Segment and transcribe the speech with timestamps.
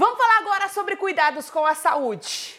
[0.00, 2.58] Vamos falar agora sobre cuidados com a saúde.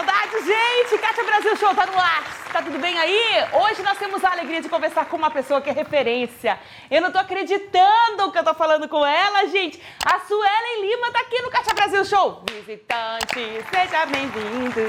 [0.00, 0.98] saudade, gente!
[0.98, 2.24] Cátia Brasil Show tá no ar!
[2.50, 3.20] Tá tudo bem aí?
[3.52, 6.58] Hoje nós temos a alegria de conversar com uma pessoa que é referência.
[6.90, 9.80] Eu não tô acreditando que eu tô falando com ela, gente.
[10.04, 12.42] A Suelen Lima tá aqui no Caixa Brasil Show.
[12.50, 14.80] Visitante, seja bem-vindo.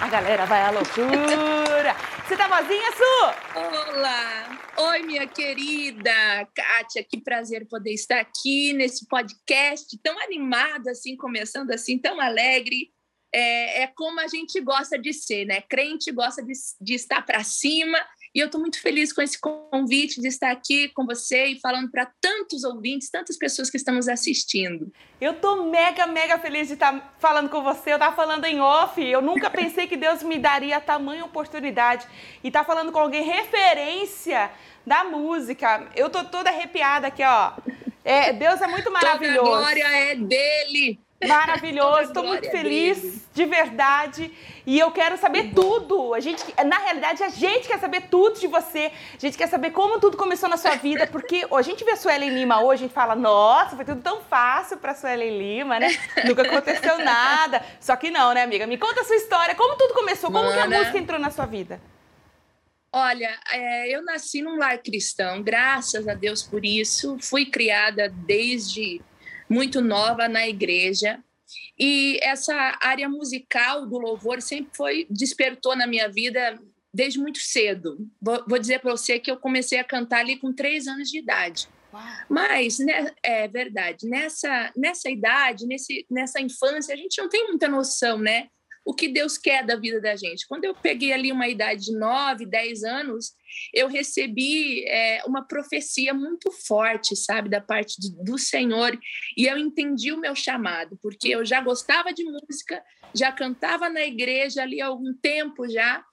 [0.00, 1.94] A galera vai à loucura.
[2.26, 3.58] Você tá vozinha, Su?
[3.58, 4.58] Olá!
[4.78, 6.12] Oi, minha querida
[6.54, 12.90] Kátia, que prazer poder estar aqui nesse podcast tão animado, assim, começando assim, tão alegre
[13.32, 15.60] é, é como a gente gosta de ser, né?
[15.62, 17.98] Crente gosta de, de estar para cima.
[18.32, 21.90] E eu estou muito feliz com esse convite de estar aqui com você e falando
[21.90, 24.92] para tantos ouvintes, tantas pessoas que estamos assistindo.
[25.20, 27.90] Eu estou mega, mega feliz de estar falando com você.
[27.90, 29.02] Eu estava falando em off.
[29.02, 32.06] Eu nunca pensei que Deus me daria tamanha oportunidade
[32.42, 34.50] e estar tá falando com alguém referência
[34.86, 35.88] da música.
[35.96, 37.52] Eu tô toda arrepiada aqui, ó.
[38.04, 39.44] É, Deus é muito maravilhoso.
[39.44, 41.00] Toda a glória é dele.
[41.26, 43.22] Maravilhoso, estou muito feliz, dele.
[43.34, 44.32] de verdade.
[44.66, 46.14] E eu quero saber tudo.
[46.14, 48.90] A gente, na realidade, a gente quer saber tudo de você.
[49.14, 51.96] A gente quer saber como tudo começou na sua vida, porque a gente vê a
[51.96, 55.88] Suelen Lima hoje, a gente fala, nossa, foi tudo tão fácil para Suelen Lima, né?
[56.24, 57.62] Nunca aconteceu nada.
[57.78, 58.66] Só que não, né, amiga?
[58.66, 59.54] Me conta a sua história.
[59.54, 60.30] Como tudo começou?
[60.30, 60.68] Como Mana.
[60.68, 61.80] que a música entrou na sua vida?
[62.92, 67.18] Olha, é, eu nasci num lar cristão, graças a Deus por isso.
[67.20, 69.00] Fui criada desde
[69.50, 71.22] muito nova na igreja.
[71.78, 76.56] E essa área musical do louvor sempre foi despertou na minha vida
[76.94, 77.98] desde muito cedo.
[78.20, 81.18] Vou, vou dizer para você que eu comecei a cantar ali com três anos de
[81.18, 81.68] idade.
[81.92, 82.02] Uau.
[82.28, 84.08] Mas né, é verdade.
[84.08, 88.48] Nessa nessa idade, nesse, nessa infância, a gente não tem muita noção, né?
[88.90, 90.48] O que Deus quer da vida da gente.
[90.48, 93.34] Quando eu peguei ali uma idade de 9, 10 anos,
[93.72, 98.98] eu recebi é, uma profecia muito forte, sabe, da parte de, do Senhor,
[99.36, 102.82] e eu entendi o meu chamado, porque eu já gostava de música,
[103.14, 106.04] já cantava na igreja ali há algum tempo já,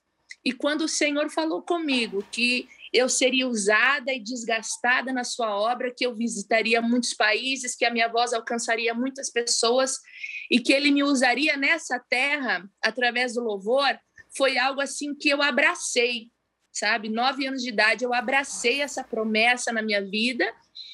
[0.46, 5.92] e quando o Senhor falou comigo que eu seria usada e desgastada na sua obra,
[5.92, 9.98] que eu visitaria muitos países, que a minha voz alcançaria muitas pessoas
[10.50, 13.98] e que ele me usaria nessa terra através do louvor,
[14.36, 16.30] foi algo assim que eu abracei,
[16.72, 17.10] sabe?
[17.10, 20.46] Nove anos de idade, eu abracei essa promessa na minha vida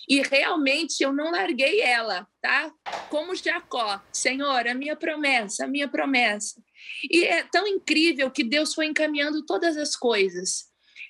[0.08, 2.72] e realmente eu não larguei ela, tá?
[3.10, 6.62] Como Jacó, Senhor, a minha promessa, a minha promessa.
[7.10, 10.66] E é tão incrível que Deus foi encaminhando todas as coisas.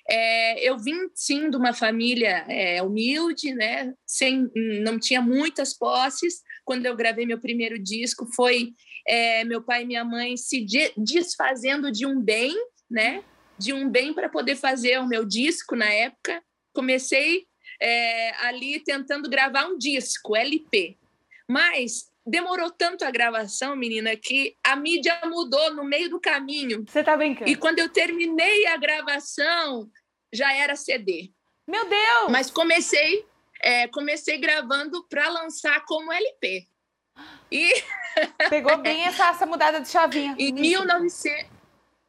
[0.08, 3.94] É, eu vim sim de uma família é, humilde, né?
[4.06, 4.50] Sem,
[4.82, 6.42] não tinha muitas posses.
[6.64, 8.72] Quando eu gravei meu primeiro disco, foi
[9.06, 10.64] é, meu pai e minha mãe se
[10.96, 12.54] desfazendo de um bem,
[12.90, 13.22] né?
[13.58, 16.42] De um bem para poder fazer o meu disco na época.
[16.72, 17.46] Comecei
[17.80, 20.96] é, ali tentando gravar um disco, LP.
[21.48, 26.84] Mas demorou tanto a gravação, menina, que a mídia mudou no meio do caminho.
[26.86, 27.50] Você tá brincando?
[27.50, 29.90] E quando eu terminei a gravação,
[30.32, 31.30] já era CD.
[31.66, 32.30] Meu Deus!
[32.30, 33.24] Mas comecei,
[33.64, 36.68] é, comecei gravando para lançar como LP.
[37.50, 37.72] E
[38.50, 40.36] pegou bem essa, essa mudada de chavinha.
[40.38, 41.50] Em 1900,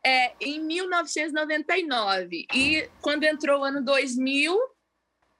[0.06, 4.56] é, em 1999 e quando entrou o ano 2000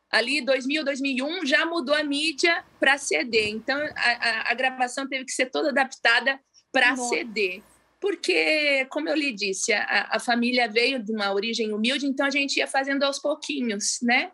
[0.10, 3.50] ali 2000, 2001, já mudou a mídia para CD.
[3.50, 6.40] Então, a, a, a, gravação teve que ser toda adaptada
[6.72, 7.62] para CD.
[8.00, 12.30] Porque, como eu lhe disse, a, a família veio de uma origem humilde, então a
[12.30, 14.32] gente ia fazendo aos pouquinhos, né?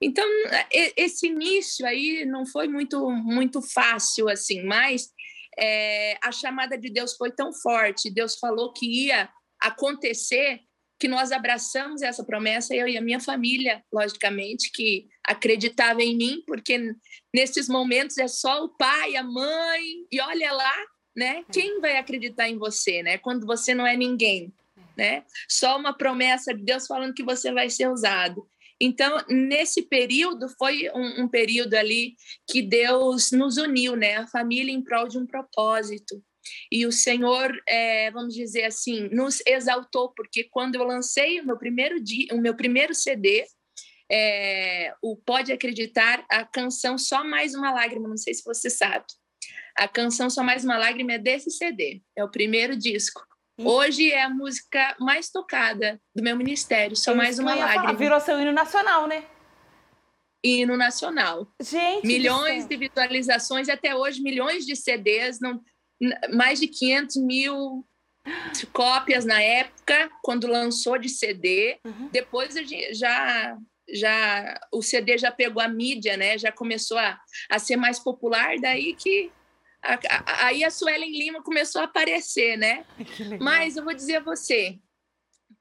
[0.00, 0.26] Então,
[0.96, 5.08] esse início aí não foi muito, muito fácil, assim, mas
[5.58, 9.28] é, a chamada de Deus foi tão forte, Deus falou que ia
[9.60, 10.60] acontecer,
[10.98, 16.42] que nós abraçamos essa promessa, eu e a minha família, logicamente, que acreditava em mim,
[16.46, 16.94] porque
[17.34, 20.74] nesses momentos é só o pai, a mãe, e olha lá,
[21.14, 21.38] né?
[21.48, 21.52] É.
[21.52, 23.18] Quem vai acreditar em você, né?
[23.18, 24.52] Quando você não é ninguém,
[24.96, 25.24] né?
[25.48, 28.46] Só uma promessa de Deus falando que você vai ser usado.
[28.80, 32.14] Então, nesse período, foi um, um, período ali
[32.48, 34.16] que Deus nos uniu, né?
[34.16, 36.22] A família em prol de um propósito.
[36.70, 41.56] E o Senhor, é, vamos dizer assim, nos exaltou, porque quando eu lancei o meu
[41.56, 43.44] primeiro, dia, o meu primeiro CD,
[44.10, 49.04] é, o Pode Acreditar, a canção Só Mais Uma Lágrima, não sei se você sabe.
[49.76, 53.20] A canção Só Mais Uma Lágrima é desse CD, é o primeiro disco.
[53.58, 57.94] Hoje é a música mais tocada do meu ministério, Só Isso Mais Uma Lágrima.
[57.94, 59.24] Virou seu hino nacional, né?
[60.44, 61.48] Hino nacional.
[61.60, 65.60] Gente, milhões de visualizações, até hoje milhões de CDs, não,
[66.34, 67.86] mais de 500 mil
[68.72, 71.78] cópias na época, quando lançou de CD.
[71.84, 72.08] Uhum.
[72.12, 72.54] Depois
[72.92, 73.56] já
[73.88, 76.36] já o CD já pegou a mídia, né?
[76.36, 77.18] Já começou a,
[77.48, 79.30] a ser mais popular, daí que
[80.40, 82.84] aí a Suelen Lima começou a aparecer, né?
[83.40, 84.78] Mas eu vou dizer a você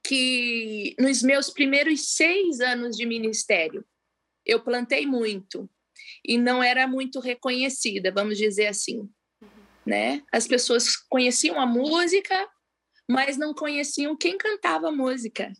[0.03, 3.85] que nos meus primeiros seis anos de ministério
[4.45, 5.69] eu plantei muito
[6.23, 9.09] e não era muito reconhecida, vamos dizer assim,
[9.85, 10.23] né?
[10.31, 12.47] As pessoas conheciam a música,
[13.09, 15.51] mas não conheciam quem cantava a música.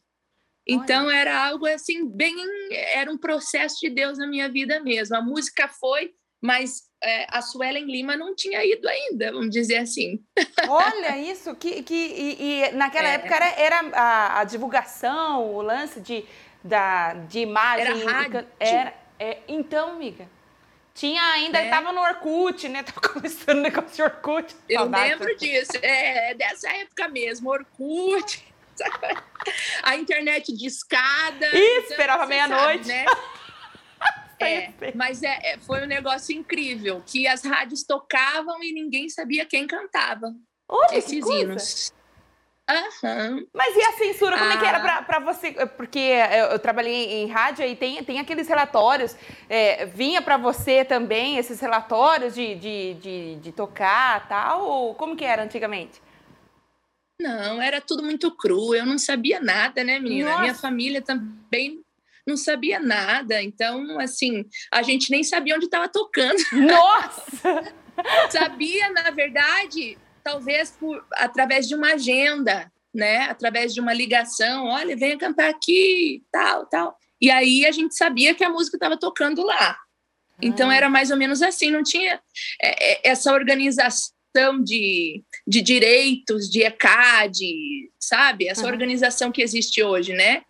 [0.68, 1.16] Então Olha.
[1.16, 2.36] era algo assim bem,
[2.72, 5.16] era um processo de Deus na minha vida mesmo.
[5.16, 10.24] A música foi, mas é, a Suelen Lima não tinha ido ainda, vamos dizer assim.
[10.68, 13.14] Olha isso, que, que e, e naquela é.
[13.14, 16.26] época era, era a, a, divulgação, o lance de,
[16.64, 18.02] da, de imagem.
[18.02, 18.48] Era rádio.
[18.60, 20.28] Era, é, então, amiga,
[20.94, 21.92] tinha ainda, estava é.
[21.92, 22.84] no Orkut, né?
[22.84, 24.56] Tava começando o negócio de Orkut.
[24.68, 28.46] Eu lembro disso, é, é dessa época mesmo, Orkut.
[29.84, 31.48] a internet de escada.
[31.48, 32.88] Ih, então, esperava meia-noite.
[32.88, 33.06] Né?
[34.40, 39.46] É, mas é, é, foi um negócio incrível, que as rádios tocavam e ninguém sabia
[39.46, 40.34] quem cantava
[40.68, 41.94] Olha, esses hinos.
[42.68, 43.48] Uhum.
[43.54, 44.54] Mas e a censura, como ah.
[44.56, 45.52] é que era para você?
[45.78, 49.16] Porque eu, eu, trabalhei em rádio e tem, tem aqueles relatórios,
[49.48, 54.66] é, vinha para você também esses relatórios de, de, de, de tocar tal?
[54.66, 56.02] Ou como que era antigamente?
[57.22, 58.74] Não, era tudo muito cru.
[58.74, 60.30] Eu não sabia nada, né, menina?
[60.30, 60.42] Nossa.
[60.42, 61.85] Minha família também
[62.26, 63.42] não sabia nada.
[63.42, 66.38] Então, assim, a gente nem sabia onde estava tocando.
[66.52, 67.74] Nossa!
[68.30, 73.24] sabia, na verdade, talvez por através de uma agenda, né?
[73.30, 74.66] Através de uma ligação.
[74.66, 76.98] Olha, venha cantar aqui, tal, tal.
[77.22, 79.78] E aí a gente sabia que a música estava tocando lá.
[80.42, 80.76] Então ah.
[80.76, 82.20] era mais ou menos assim, não tinha
[82.62, 84.12] é, é, essa organização
[84.64, 88.48] de, de direitos, de ECAD, sabe?
[88.48, 88.72] Essa uhum.
[88.72, 90.44] organização que existe hoje, né?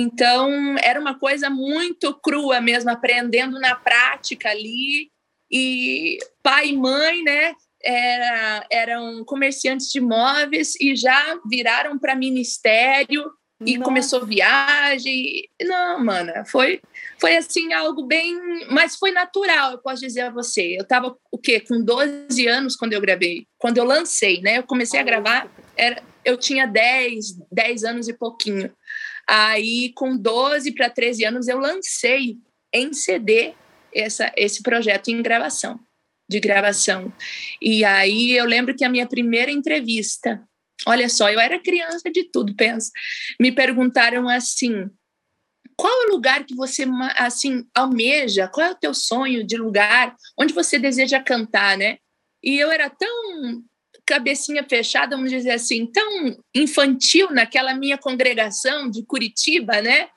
[0.00, 5.10] Então, era uma coisa muito crua mesmo, aprendendo na prática ali.
[5.52, 13.30] E pai e mãe, né, era, eram comerciantes de imóveis e já viraram para ministério
[13.66, 13.84] e Nossa.
[13.84, 15.48] começou viagem.
[15.62, 16.80] Não, mana, foi
[17.20, 18.34] foi assim algo bem,
[18.70, 20.76] mas foi natural, eu posso dizer a você.
[20.78, 21.60] Eu estava o quê?
[21.60, 24.56] Com 12 anos quando eu gravei, quando eu lancei, né?
[24.56, 28.72] Eu comecei a gravar, era, eu tinha 10, 10 anos e pouquinho.
[29.32, 32.38] Aí com 12 para 13 anos eu lancei
[32.72, 33.54] em CD
[33.94, 35.78] essa, esse projeto em gravação,
[36.28, 37.12] de gravação.
[37.62, 40.42] E aí eu lembro que a minha primeira entrevista
[40.86, 42.90] Olha só, eu era criança de tudo, pensa.
[43.38, 44.88] Me perguntaram assim:
[45.76, 46.84] qual é o lugar que você
[47.16, 48.48] assim almeja?
[48.48, 50.16] Qual é o teu sonho de lugar?
[50.38, 51.98] Onde você deseja cantar, né?
[52.42, 53.62] E eu era tão
[54.10, 60.08] cabecinha fechada, vamos dizer assim, tão infantil naquela minha congregação de Curitiba, né?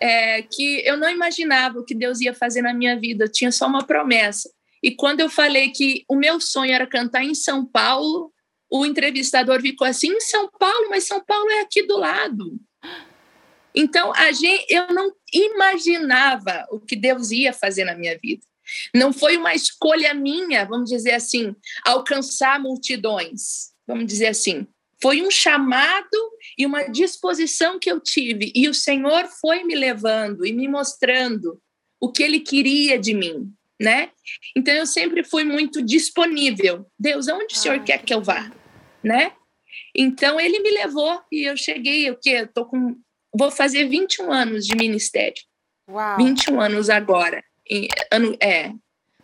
[0.00, 3.24] É, que eu não imaginava o que Deus ia fazer na minha vida.
[3.24, 4.50] Eu tinha só uma promessa.
[4.82, 8.32] E quando eu falei que o meu sonho era cantar em São Paulo,
[8.68, 12.58] o entrevistador ficou assim: em São Paulo, mas São Paulo é aqui do lado.
[13.72, 18.44] Então, a gente, eu não imaginava o que Deus ia fazer na minha vida.
[18.94, 24.66] Não foi uma escolha minha, vamos dizer assim, alcançar multidões, vamos dizer assim.
[25.00, 26.18] Foi um chamado
[26.58, 31.60] e uma disposição que eu tive, e o Senhor foi me levando e me mostrando
[32.00, 34.10] o que Ele queria de mim, né?
[34.56, 36.86] Então eu sempre fui muito disponível.
[36.98, 38.50] Deus, aonde o Senhor quer que eu vá,
[39.02, 39.32] né?
[39.94, 42.30] Então ele me levou e eu cheguei, o que?
[42.30, 42.96] Eu tô com
[43.36, 45.42] vou fazer 21 anos de ministério.
[45.88, 46.16] Uau.
[46.16, 47.42] 21 anos agora.
[47.70, 48.68] Em, ano, é,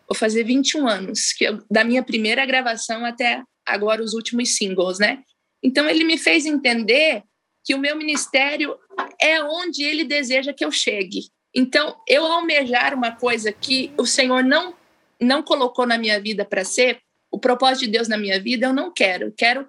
[0.09, 4.99] vou fazer 21 anos que eu, da minha primeira gravação até agora os últimos singles,
[4.99, 5.23] né?
[5.63, 7.23] Então ele me fez entender
[7.65, 8.77] que o meu ministério
[9.21, 11.23] é onde ele deseja que eu chegue.
[11.55, 14.75] Então, eu almejar uma coisa que o Senhor não
[15.21, 18.73] não colocou na minha vida para ser, o propósito de Deus na minha vida, eu
[18.73, 19.27] não quero.
[19.27, 19.67] Eu quero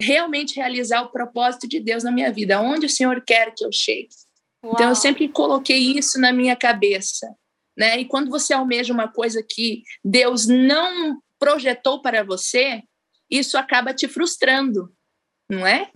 [0.00, 3.70] realmente realizar o propósito de Deus na minha vida, onde o Senhor quer que eu
[3.70, 4.08] chegue.
[4.64, 4.74] Uau.
[4.74, 7.32] Então eu sempre coloquei isso na minha cabeça,
[7.80, 7.98] né?
[7.98, 12.82] E quando você almeja uma coisa que Deus não projetou para você,
[13.30, 14.94] isso acaba te frustrando,
[15.48, 15.90] não é?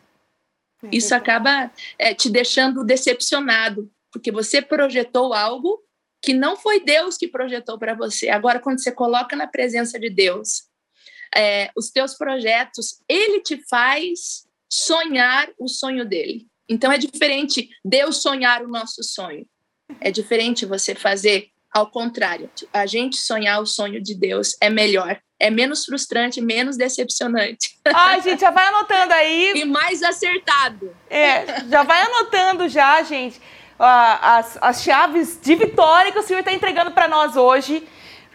[0.91, 5.79] Isso acaba é, te deixando decepcionado, porque você projetou algo
[6.23, 8.31] que não foi Deus que projetou para você.
[8.31, 10.63] Agora, quando você coloca na presença de Deus
[11.37, 16.47] é, os teus projetos, Ele te faz sonhar o sonho dele.
[16.67, 19.47] Então, é diferente Deus sonhar o nosso sonho.
[20.01, 22.49] É diferente você fazer ao contrário.
[22.73, 27.79] A gente sonhar o sonho de Deus é melhor é menos frustrante, menos decepcionante.
[27.93, 29.53] Ai, gente, já vai anotando aí.
[29.57, 30.95] e mais acertado.
[31.11, 33.39] É, já vai anotando já, gente,
[33.79, 37.87] as, as chaves de vitória que o senhor está entregando para nós hoje.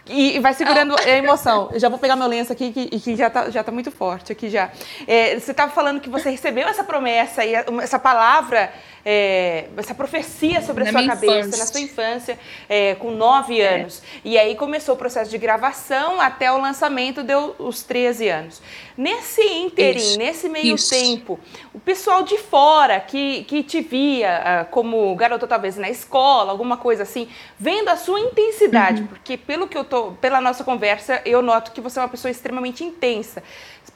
[0.06, 1.68] E vai segurando a emoção.
[1.72, 4.32] Eu já vou pegar meu lenço aqui, que, que já está já tá muito forte
[4.32, 4.70] aqui já.
[5.06, 8.72] É, você estava falando que você recebeu essa promessa e essa palavra
[9.04, 11.58] é, essa profecia sobre na a sua cabeça, infância.
[11.58, 12.38] na sua infância,
[12.68, 13.80] é, com nove é.
[13.80, 14.02] anos.
[14.24, 18.62] E aí começou o processo de gravação até o lançamento, deu os 13 anos.
[18.96, 20.18] Nesse interim, Isso.
[20.18, 20.90] nesse meio Isso.
[20.90, 21.40] tempo,
[21.72, 26.76] o pessoal de fora que, que te via uh, como garota, talvez na escola, alguma
[26.76, 27.28] coisa assim,
[27.58, 29.06] vendo a sua intensidade, uhum.
[29.06, 32.30] porque pelo que eu tô, pela nossa conversa, eu noto que você é uma pessoa
[32.30, 33.42] extremamente intensa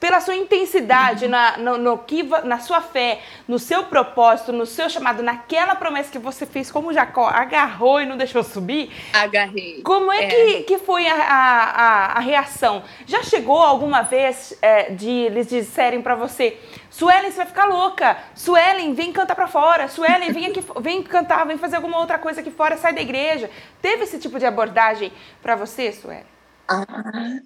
[0.01, 4.89] pela sua intensidade na, no, no, que, na sua fé, no seu propósito, no seu
[4.91, 8.91] chamado, naquela promessa que você fez, como Jacó agarrou e não deixou subir.
[9.13, 9.83] Agarrei.
[9.83, 10.29] Como é, é.
[10.29, 12.83] Que, que foi a, a, a, reação?
[13.07, 16.59] Já chegou alguma vez é, de eles disserem para você,
[16.91, 18.17] Suelen, você vai ficar louca.
[18.35, 19.89] Suelen, vem cantar para fora.
[19.89, 23.51] Suelen, vem aqui, vem cantar, vem fazer alguma outra coisa aqui fora, sai da igreja.
[23.83, 26.25] Teve esse tipo de abordagem para você, Suelen?
[26.69, 26.85] Ah,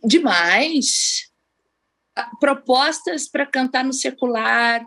[0.04, 1.27] demais
[2.40, 4.84] propostas para cantar no secular.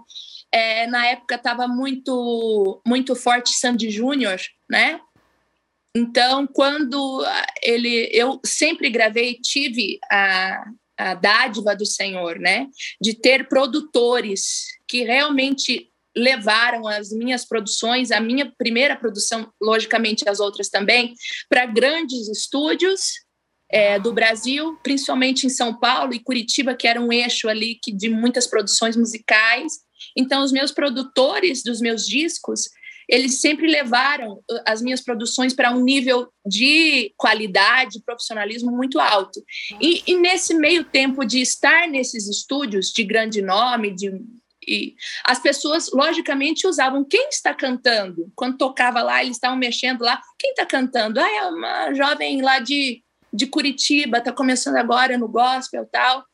[0.51, 4.99] É, na época estava muito muito forte Sandy Júnior, né?
[5.95, 7.25] Então, quando
[7.61, 10.63] ele, eu sempre gravei, tive a,
[10.97, 12.67] a dádiva do Senhor, né?
[12.99, 20.39] De ter produtores que realmente levaram as minhas produções, a minha primeira produção, logicamente as
[20.39, 21.13] outras também,
[21.49, 23.13] para grandes estúdios
[23.71, 27.91] é, do Brasil, principalmente em São Paulo e Curitiba, que era um eixo ali que,
[27.91, 29.79] de muitas produções musicais.
[30.15, 32.69] Então, os meus produtores dos meus discos,
[33.07, 39.41] eles sempre levaram uh, as minhas produções para um nível de qualidade, profissionalismo muito alto.
[39.79, 44.11] E, e, nesse meio tempo de estar nesses estúdios de grande nome, de,
[44.67, 48.31] e as pessoas, logicamente, usavam quem está cantando.
[48.35, 50.21] Quando tocava lá, eles estavam mexendo lá.
[50.37, 51.19] Quem está cantando?
[51.19, 53.01] Ah, é uma jovem lá de
[53.33, 56.25] de Curitiba, está começando agora no gospel tal.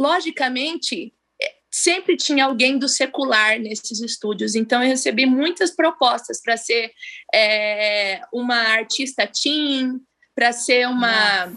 [0.00, 6.56] Logicamente, é, sempre tinha alguém do secular nesses estúdios, então eu recebi muitas propostas para
[6.56, 6.92] ser
[7.34, 10.00] é, uma artista teen,
[10.34, 11.52] para ser uma,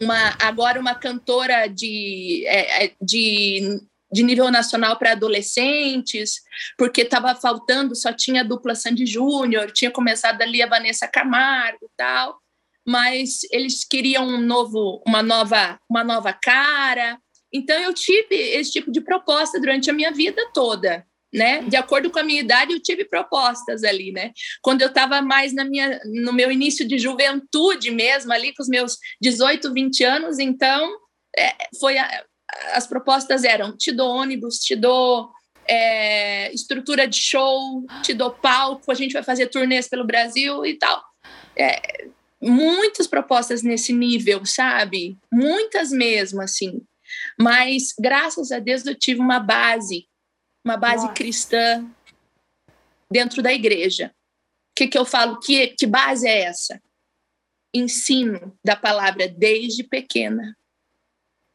[0.00, 3.80] uma agora uma cantora de, é, é de
[4.12, 6.42] de nível nacional para adolescentes,
[6.76, 11.84] porque estava faltando, só tinha a dupla Sandy Júnior, tinha começado ali a Vanessa Camargo
[11.84, 12.40] e tal
[12.86, 17.18] mas eles queriam um novo, uma nova, uma nova cara.
[17.52, 21.62] Então eu tive esse tipo de proposta durante a minha vida toda, né?
[21.62, 24.32] De acordo com a minha idade, eu tive propostas ali, né?
[24.62, 28.68] Quando eu estava mais na minha, no meu início de juventude mesmo, ali com os
[28.68, 30.90] meus 18, 20 anos, então
[31.36, 32.24] é, foi a,
[32.72, 35.30] as propostas eram: te dou ônibus, te dou
[35.68, 40.74] é, estrutura de show, te dou palco, a gente vai fazer turnês pelo Brasil e
[40.74, 41.02] tal.
[41.56, 42.08] É,
[42.40, 45.18] muitas propostas nesse nível, sabe?
[45.30, 46.82] Muitas mesmo, assim.
[47.38, 50.08] Mas, graças a Deus, eu tive uma base,
[50.64, 51.14] uma base Nossa.
[51.14, 51.86] cristã
[53.10, 54.14] dentro da igreja.
[54.70, 55.38] O que, que eu falo?
[55.40, 56.80] Que, que base é essa?
[57.74, 60.56] Ensino da palavra desde pequena.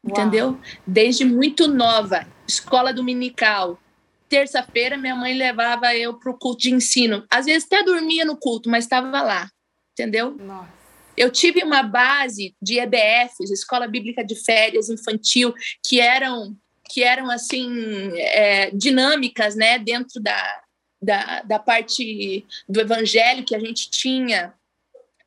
[0.04, 0.12] Uau.
[0.12, 0.60] Entendeu?
[0.86, 2.26] Desde muito nova.
[2.46, 3.80] Escola dominical.
[4.28, 7.24] Terça-feira, minha mãe levava eu para o culto de ensino.
[7.30, 9.50] Às vezes até dormia no culto, mas estava lá.
[9.92, 10.36] Entendeu?
[10.36, 10.75] Nossa.
[11.16, 15.54] Eu tive uma base de EBFs, Escola Bíblica de Férias Infantil,
[15.84, 16.56] que eram
[16.88, 20.62] que eram assim é, dinâmicas, né, dentro da,
[21.02, 24.54] da, da, parte do evangelho que a gente tinha.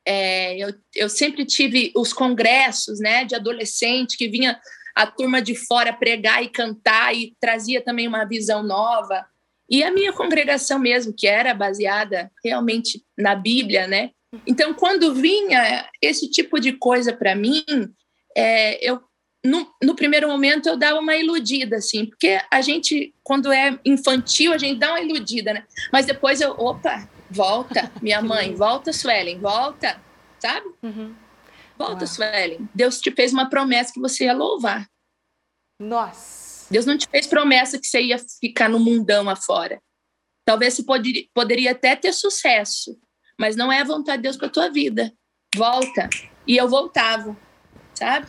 [0.04, 4.58] É, eu, eu sempre tive os congressos, né, de adolescente que vinha
[4.94, 9.24] a turma de fora pregar e cantar e trazia também uma visão nova.
[9.70, 14.10] E a minha congregação mesmo, que era baseada realmente na Bíblia, né?
[14.46, 17.64] Então, quando vinha esse tipo de coisa para mim,
[18.36, 19.00] é, eu
[19.44, 24.52] no, no, primeiro momento eu dava uma iludida, assim, porque a gente, quando é infantil,
[24.52, 25.64] a gente dá uma iludida, né?
[25.90, 29.98] Mas depois eu, opa, volta, minha mãe, volta, Suelen, volta,
[30.38, 30.66] sabe?
[30.82, 31.14] Uhum.
[31.78, 32.06] Volta, Uau.
[32.06, 32.68] Suelen.
[32.74, 34.86] Deus te fez uma promessa que você ia louvar.
[35.80, 36.49] Nossa.
[36.70, 39.80] Deus não te fez promessa que você ia ficar no mundão afora.
[40.44, 42.98] Talvez você poderia, poderia até ter sucesso,
[43.38, 45.12] mas não é a vontade de Deus para tua vida.
[45.54, 46.08] Volta.
[46.46, 47.36] E eu voltava,
[47.94, 48.28] sabe?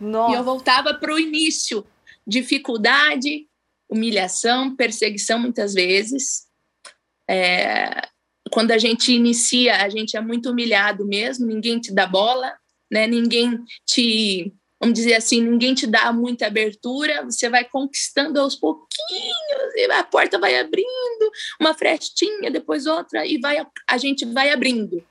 [0.00, 0.32] Nossa.
[0.32, 1.86] E eu voltava para o início.
[2.26, 3.46] Dificuldade,
[3.88, 6.46] humilhação, perseguição muitas vezes.
[7.28, 8.08] É,
[8.50, 12.52] quando a gente inicia, a gente é muito humilhado mesmo, ninguém te dá bola,
[12.90, 13.06] né?
[13.06, 19.74] Ninguém te, vamos dizer assim, ninguém te dá muita abertura, você vai conquistando aos pouquinhos,
[19.76, 25.02] e a porta vai abrindo, uma frestinha, depois outra, e vai, a gente vai abrindo.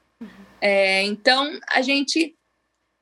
[0.61, 2.35] É, então, a gente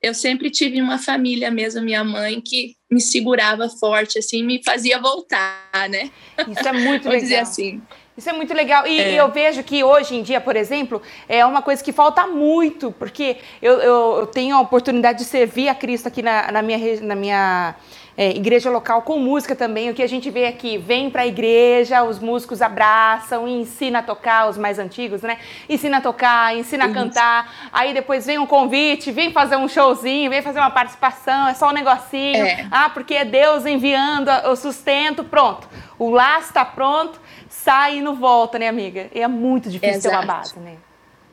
[0.02, 4.98] eu sempre tive uma família mesmo, minha mãe, que me segurava forte, assim, me fazia
[4.98, 6.10] voltar, né?
[6.48, 7.20] Isso é muito legal.
[7.20, 7.80] dizer assim.
[8.16, 8.86] Isso é muito legal.
[8.86, 9.14] E, é.
[9.14, 13.38] eu vejo que hoje em dia, por exemplo, é uma coisa que falta muito, porque
[13.60, 17.14] eu, eu, eu tenho a oportunidade de servir a Cristo aqui na, na minha, na
[17.14, 17.74] minha
[18.16, 19.90] é, igreja local com música também.
[19.90, 24.00] O que a gente vê aqui, vem para a igreja, os músicos abraçam e ensina
[24.00, 25.38] a tocar, os mais antigos, né?
[25.68, 27.70] Ensina a tocar, ensina a cantar.
[27.72, 31.70] Aí depois vem um convite, vem fazer um showzinho, vem fazer uma participação, é só
[31.70, 32.44] um negocinho.
[32.44, 32.66] É.
[32.70, 35.66] Ah, porque é Deus enviando o sustento, pronto.
[35.98, 37.20] O laço está pronto,
[37.52, 39.10] sai e não volta, né, amiga?
[39.14, 40.08] E é muito difícil Exato.
[40.08, 40.78] ter uma base, né?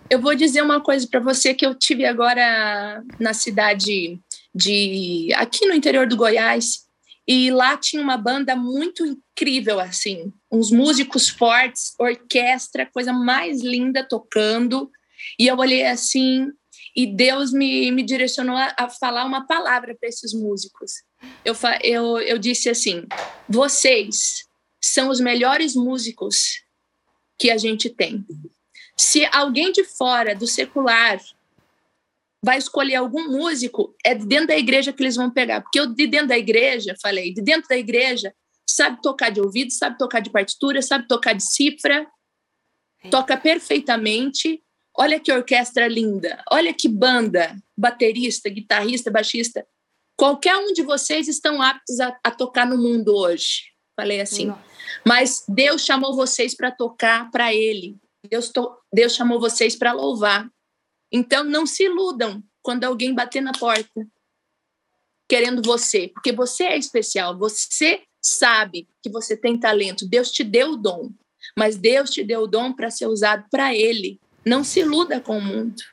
[0.09, 4.19] Eu vou dizer uma coisa para você que eu tive agora na cidade
[4.53, 6.87] de aqui no interior do Goiás
[7.27, 14.03] e lá tinha uma banda muito incrível assim, uns músicos fortes, orquestra, coisa mais linda
[14.03, 14.91] tocando.
[15.37, 16.47] E eu olhei assim
[16.95, 21.03] e Deus me, me direcionou a, a falar uma palavra para esses músicos.
[21.45, 23.05] Eu, eu, eu disse assim:
[23.47, 24.48] vocês
[24.81, 26.63] são os melhores músicos
[27.37, 28.25] que a gente tem.
[28.97, 31.19] Se alguém de fora do secular
[32.43, 35.61] vai escolher algum músico, é de dentro da igreja que eles vão pegar.
[35.61, 38.33] Porque eu, de dentro da igreja, falei, de dentro da igreja,
[38.67, 42.07] sabe tocar de ouvido, sabe tocar de partitura, sabe tocar de cifra,
[43.09, 44.61] toca perfeitamente.
[44.97, 49.65] Olha que orquestra linda, olha que banda, baterista, guitarrista, baixista.
[50.17, 53.69] Qualquer um de vocês estão aptos a, a tocar no mundo hoje.
[53.99, 54.45] Falei assim.
[54.45, 54.63] Nossa.
[55.05, 57.97] Mas Deus chamou vocês para tocar para Ele.
[58.29, 60.49] Deus, to, Deus chamou vocês para louvar.
[61.11, 64.07] Então, não se iludam quando alguém bater na porta
[65.27, 70.71] querendo você, porque você é especial, você sabe que você tem talento, Deus te deu
[70.71, 71.11] o dom,
[71.55, 74.19] mas Deus te deu o dom para ser usado para Ele.
[74.43, 75.83] Não se iluda com o mundo.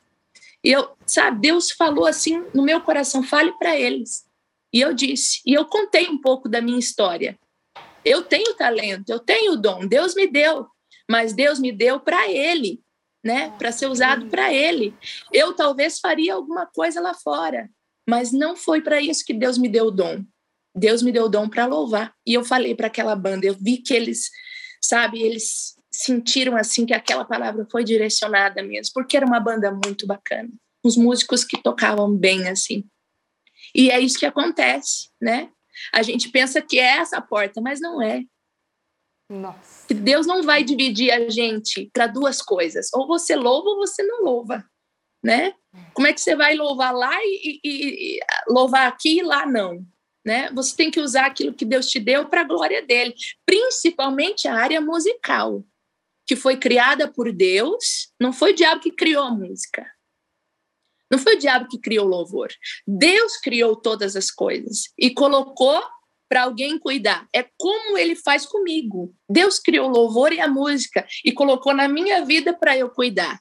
[0.63, 4.25] E eu, sabe, Deus falou assim no meu coração: fale para eles.
[4.73, 7.37] E eu disse, e eu contei um pouco da minha história.
[8.07, 10.67] Eu tenho talento, eu tenho dom, Deus me deu,
[11.09, 12.81] mas Deus me deu para Ele
[13.27, 14.95] né, para ser usado para ele.
[15.33, 17.69] Eu talvez faria alguma coisa lá fora,
[18.07, 20.23] mas não foi para isso que Deus me deu o dom.
[20.73, 22.13] Deus me deu o dom para louvar.
[22.25, 24.29] E eu falei para aquela banda, eu vi que eles,
[24.81, 30.07] sabe, eles sentiram assim que aquela palavra foi direcionada mesmo, porque era uma banda muito
[30.07, 30.49] bacana.
[30.83, 32.85] Os músicos que tocavam bem assim.
[33.75, 35.49] E é isso que acontece, né?
[35.93, 38.23] A gente pensa que é essa porta, mas não é.
[39.29, 39.87] Nossa.
[39.87, 42.89] Que Deus não vai dividir a gente para duas coisas.
[42.93, 44.63] Ou você louva ou você não louva,
[45.23, 45.53] né?
[45.93, 49.85] Como é que você vai louvar lá e, e, e louvar aqui e lá não?
[50.25, 50.49] Né?
[50.51, 53.13] Você tem que usar aquilo que Deus te deu para a glória dele,
[53.45, 55.63] principalmente a área musical,
[56.25, 58.09] que foi criada por Deus.
[58.19, 59.85] Não foi o diabo que criou a música.
[61.11, 62.49] Não foi o diabo que criou o louvor.
[62.85, 65.81] Deus criou todas as coisas e colocou
[66.29, 67.27] para alguém cuidar.
[67.33, 69.15] É como ele faz comigo.
[69.29, 73.39] Deus criou o louvor e a música e colocou na minha vida para eu cuidar.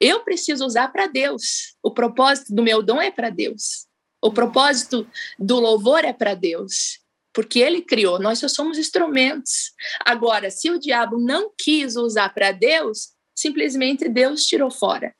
[0.00, 1.76] Eu preciso usar para Deus.
[1.82, 3.86] O propósito do meu dom é para Deus.
[4.22, 5.06] O propósito
[5.38, 6.98] do louvor é para Deus.
[7.32, 9.72] Porque ele criou, nós só somos instrumentos.
[10.04, 15.14] Agora, se o diabo não quis usar para Deus, simplesmente Deus tirou fora.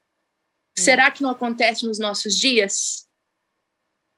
[0.81, 3.07] Será que não acontece nos nossos dias?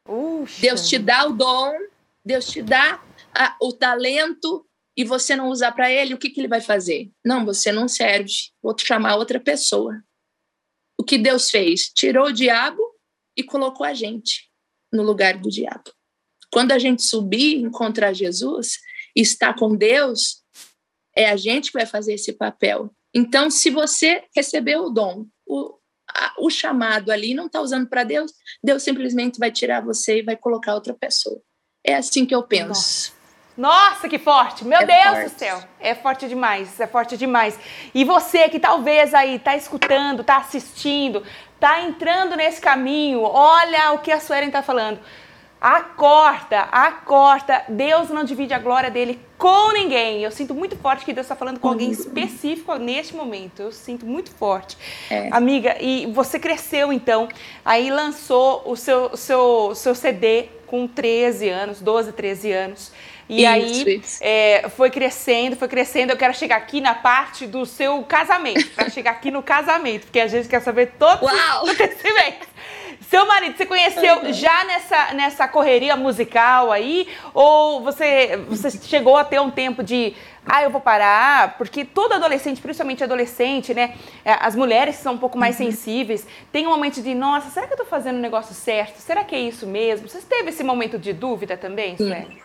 [0.09, 0.61] Uxa.
[0.61, 1.73] Deus te dá o dom,
[2.25, 3.03] Deus te dá
[3.35, 7.11] a, o talento e você não usar para ele, o que, que ele vai fazer?
[7.25, 10.03] Não, você não serve, vou te chamar outra pessoa.
[10.99, 11.91] O que Deus fez?
[11.95, 12.83] Tirou o diabo
[13.37, 14.51] e colocou a gente
[14.93, 15.91] no lugar do diabo.
[16.53, 18.79] Quando a gente subir, encontrar Jesus
[19.17, 20.43] e estar com Deus,
[21.17, 22.95] é a gente que vai fazer esse papel.
[23.15, 25.79] Então, se você recebeu o dom, o,
[26.17, 30.23] a, o chamado ali, não está usando para Deus, Deus simplesmente vai tirar você e
[30.23, 31.41] vai colocar outra pessoa.
[31.85, 32.69] É assim que eu penso.
[32.69, 33.23] Nossa.
[33.57, 34.65] Nossa, que forte!
[34.65, 35.35] Meu é Deus forte.
[35.35, 35.63] do céu!
[35.79, 37.59] É forte demais, é forte demais.
[37.95, 41.23] E você que talvez aí tá escutando, tá assistindo,
[41.61, 44.99] tá entrando nesse caminho, olha o que a Suelen tá falando.
[45.63, 47.63] Acorda, acorda.
[47.69, 50.21] Deus não divide a glória dele com ninguém.
[50.21, 51.93] Eu sinto muito forte que Deus está falando com alguém uhum.
[51.93, 53.63] específico neste momento.
[53.63, 54.77] Eu sinto muito forte.
[55.09, 55.29] É.
[55.31, 57.29] Amiga, e você cresceu então,
[57.65, 62.93] aí lançou o seu, o seu, seu CD com 13 anos, 12, 13 anos.
[63.29, 64.19] E isso, aí isso.
[64.21, 66.11] É, foi crescendo, foi crescendo.
[66.11, 70.19] Eu quero chegar aqui na parte do seu casamento, para chegar aqui no casamento, porque
[70.19, 71.65] a gente quer saber todos Uau.
[71.65, 72.52] os acontecimentos.
[73.13, 74.33] Seu marido, você conheceu uhum.
[74.33, 77.07] já nessa, nessa correria musical aí?
[77.35, 80.15] Ou você, você chegou a ter um tempo de,
[80.47, 81.59] ah, eu vou parar?
[81.59, 83.99] Porque todo adolescente, principalmente adolescente, né?
[84.25, 85.67] É, as mulheres são um pouco mais uhum.
[85.67, 88.97] sensíveis, tem um momento de, nossa, será que eu tô fazendo o negócio certo?
[88.97, 90.09] Será que é isso mesmo?
[90.09, 92.43] Você teve esse momento de dúvida também, Sueli?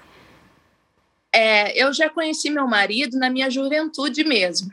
[1.33, 4.69] É, eu já conheci meu marido na minha juventude mesmo.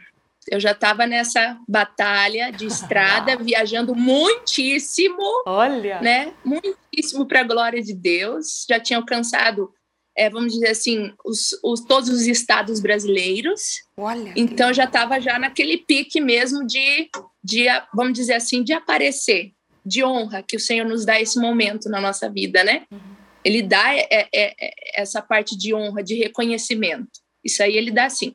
[0.51, 5.23] Eu já estava nessa batalha de estrada, viajando muitíssimo.
[5.47, 6.01] Olha!
[6.01, 6.33] Né?
[6.45, 8.65] Muitíssimo para a glória de Deus.
[8.69, 9.73] Já tinha alcançado,
[10.17, 13.83] é, vamos dizer assim, os, os, todos os estados brasileiros.
[13.97, 14.33] Olha!
[14.37, 17.11] Então já estava já naquele pique mesmo de,
[17.43, 19.53] de, vamos dizer assim, de aparecer,
[19.85, 22.85] de honra que o Senhor nos dá esse momento na nossa vida, né?
[22.91, 23.15] Uhum.
[23.45, 24.55] Ele dá é, é,
[24.95, 27.24] essa parte de honra, de reconhecimento.
[27.45, 28.33] Isso aí ele dá assim.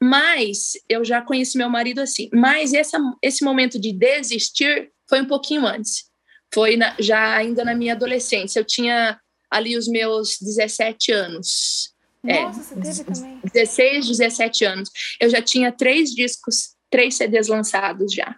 [0.00, 2.28] Mas eu já conheci meu marido assim.
[2.32, 6.04] Mas essa, esse momento de desistir foi um pouquinho antes.
[6.52, 8.60] Foi na, já ainda na minha adolescência.
[8.60, 9.18] Eu tinha
[9.50, 11.92] ali os meus 17 anos.
[12.26, 13.40] É, Nossa, é, você teve também.
[13.52, 14.90] 16, 17 anos.
[15.20, 18.36] Eu já tinha três discos, três CDs lançados já.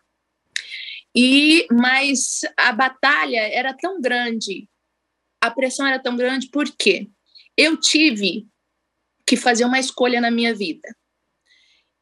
[1.15, 4.67] E mas a batalha era tão grande,
[5.43, 7.09] a pressão era tão grande porque
[7.57, 8.47] eu tive
[9.33, 10.95] que fazer uma escolha na minha vida.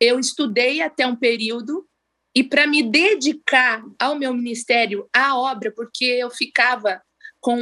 [0.01, 1.87] Eu estudei até um período
[2.35, 7.01] e para me dedicar ao meu ministério, à obra, porque eu ficava
[7.41, 7.57] com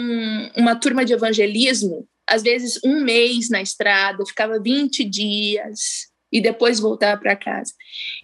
[0.57, 6.41] uma turma de evangelismo, às vezes um mês na estrada, eu ficava 20 dias e
[6.41, 7.75] depois voltava para casa.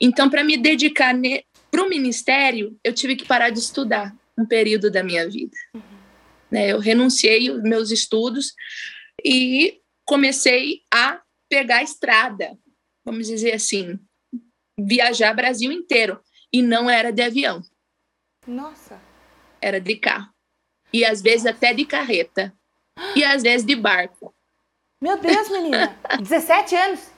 [0.00, 1.14] Então, para me dedicar
[1.70, 5.54] para o ministério, eu tive que parar de estudar um período da minha vida.
[5.74, 5.82] Uhum.
[6.50, 8.54] Né, eu renunciei os meus estudos
[9.22, 11.20] e comecei a
[11.54, 12.58] pegar a estrada,
[13.04, 13.96] vamos dizer assim,
[14.76, 16.20] viajar Brasil inteiro.
[16.52, 17.62] E não era de avião.
[18.44, 19.00] Nossa.
[19.60, 20.32] Era de carro.
[20.92, 22.52] E às vezes até de carreta.
[23.14, 24.34] E às vezes de barco.
[25.00, 25.96] Meu Deus, menina!
[26.20, 27.12] 17 anos?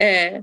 [0.00, 0.42] É.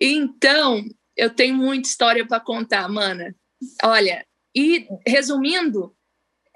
[0.00, 0.84] Então,
[1.16, 3.34] eu tenho muita história para contar, mana.
[3.82, 5.96] Olha, e resumindo,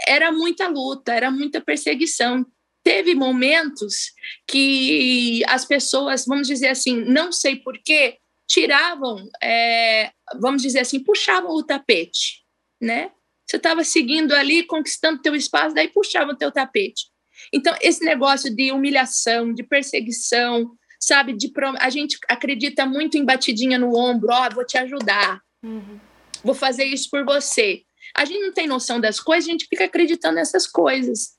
[0.07, 2.47] era muita luta, era muita perseguição
[2.83, 4.12] teve momentos
[4.47, 8.18] que as pessoas, vamos dizer assim, não sei porquê,
[8.49, 12.42] tiravam, é, vamos dizer assim, puxavam o tapete,
[12.81, 13.11] né?
[13.47, 17.07] Você estava seguindo ali, conquistando teu espaço, daí puxavam teu tapete.
[17.53, 23.79] Então, esse negócio de humilhação, de perseguição, sabe, de a gente acredita muito em batidinha
[23.79, 25.99] no ombro, ó, oh, vou te ajudar, uhum.
[26.45, 27.83] vou fazer isso por você.
[28.16, 31.37] A gente não tem noção das coisas, a gente fica acreditando nessas coisas.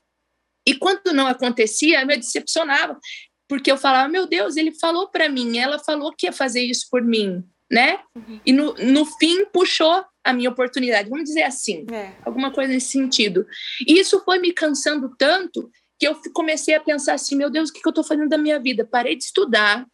[0.66, 2.98] E quando não acontecia, eu me decepcionava,
[3.48, 6.86] porque eu falava, meu Deus, ele falou para mim, ela falou que ia fazer isso
[6.90, 8.00] por mim, né?
[8.16, 8.40] Uhum.
[8.44, 12.14] E no, no fim puxou a minha oportunidade, vamos dizer assim, é.
[12.24, 13.46] alguma coisa nesse sentido.
[13.86, 17.72] E isso foi me cansando tanto que eu comecei a pensar assim, meu Deus, o
[17.72, 18.88] que, que eu estou fazendo da minha vida?
[18.90, 19.86] Parei de estudar,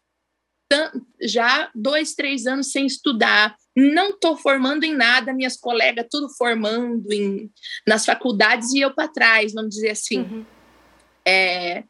[1.21, 7.13] já dois, três anos sem estudar, não estou formando em nada, minhas colegas tudo formando
[7.13, 7.51] em,
[7.87, 10.21] nas faculdades e eu para trás, vamos dizer assim.
[10.21, 10.45] Uhum.
[11.31, 11.85] É,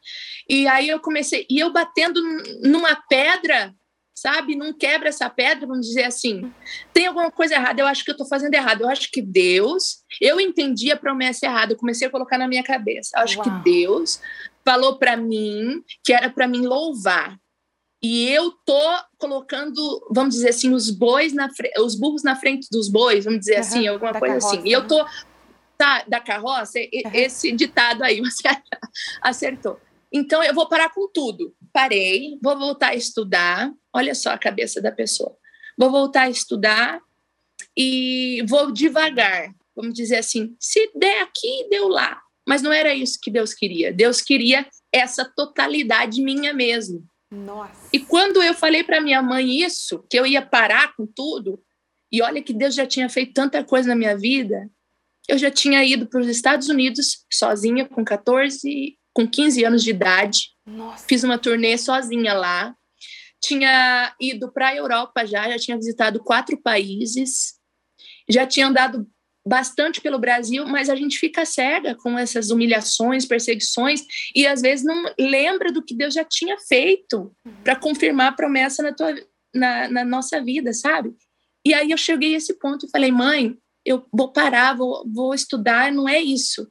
[0.48, 2.20] e aí eu comecei, e eu batendo
[2.62, 3.74] numa pedra,
[4.14, 4.54] sabe?
[4.54, 6.52] Não quebra essa pedra, vamos dizer assim.
[6.92, 8.82] Tem alguma coisa errada, eu acho que eu estou fazendo errado.
[8.82, 12.62] Eu acho que Deus, eu entendi a promessa errada, eu comecei a colocar na minha
[12.62, 13.16] cabeça.
[13.16, 13.44] Eu acho Uau.
[13.44, 14.20] que Deus
[14.64, 17.38] falou para mim que era para mim louvar.
[18.02, 18.82] E eu tô
[19.18, 19.74] colocando,
[20.10, 21.48] vamos dizer assim, os bois na
[21.80, 24.46] os burros na frente dos bois, vamos dizer uhum, assim, alguma coisa assim.
[24.46, 24.68] carroça, assim.
[24.68, 25.06] E eu tô
[25.80, 28.48] tá, da carroça, esse ditado aí você
[29.22, 29.80] acertou.
[30.12, 31.54] Então eu vou parar com tudo.
[31.72, 33.72] Parei, vou voltar a estudar.
[33.90, 35.34] Olha só a cabeça da pessoa.
[35.78, 37.00] Vou voltar a estudar
[37.74, 39.54] e vou devagar.
[39.74, 42.20] Vamos dizer assim, se der aqui, deu lá.
[42.46, 43.90] Mas não era isso que Deus queria.
[43.90, 47.06] Deus queria essa totalidade minha mesmo.
[47.30, 47.88] Nossa.
[47.92, 51.62] E quando eu falei para minha mãe isso, que eu ia parar com tudo,
[52.12, 54.68] e olha que Deus já tinha feito tanta coisa na minha vida,
[55.30, 59.90] eu já tinha ido para os Estados Unidos sozinha, com 14, com 15 anos de
[59.90, 60.48] idade.
[60.66, 61.06] Nossa.
[61.06, 62.74] Fiz uma turnê sozinha lá.
[63.40, 67.54] Tinha ido para a Europa já, já tinha visitado quatro países.
[68.28, 69.06] Já tinha andado
[69.46, 74.02] bastante pelo Brasil, mas a gente fica cega com essas humilhações, perseguições
[74.34, 77.32] e às vezes não lembra do que Deus já tinha feito
[77.64, 79.14] para confirmar a promessa na, tua,
[79.54, 81.14] na, na, nossa vida, sabe?
[81.64, 85.34] E aí eu cheguei a esse ponto e falei, mãe, eu vou parar, vou, vou
[85.34, 86.70] estudar, não é isso.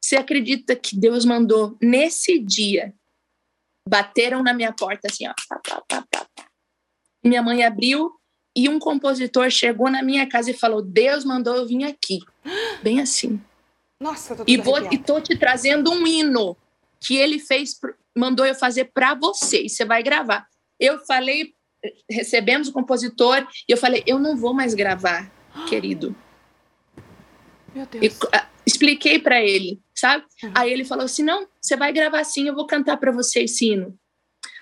[0.00, 2.94] Você acredita que Deus mandou nesse dia?
[3.88, 5.34] Bateram na minha porta assim, ó.
[5.48, 6.26] Pá, pá, pá.
[7.24, 8.10] Minha mãe abriu
[8.56, 12.18] e um compositor chegou na minha casa e falou: Deus mandou eu vir aqui.
[12.82, 13.40] Bem assim.
[14.00, 16.56] Nossa, tô e vou e tô te trazendo um hino
[17.00, 17.78] que ele fez,
[18.16, 19.62] mandou eu fazer para você.
[19.62, 20.46] E você vai gravar.
[20.78, 21.54] Eu falei,
[22.10, 25.30] recebemos o compositor e eu falei: eu não vou mais gravar,
[25.68, 26.14] querido.
[27.74, 28.04] Meu Deus.
[28.04, 30.24] E, expliquei para ele, sabe?
[30.42, 30.52] Uhum.
[30.54, 33.70] Aí ele falou assim: não, você vai gravar sim, eu vou cantar para você esse
[33.70, 33.98] hino.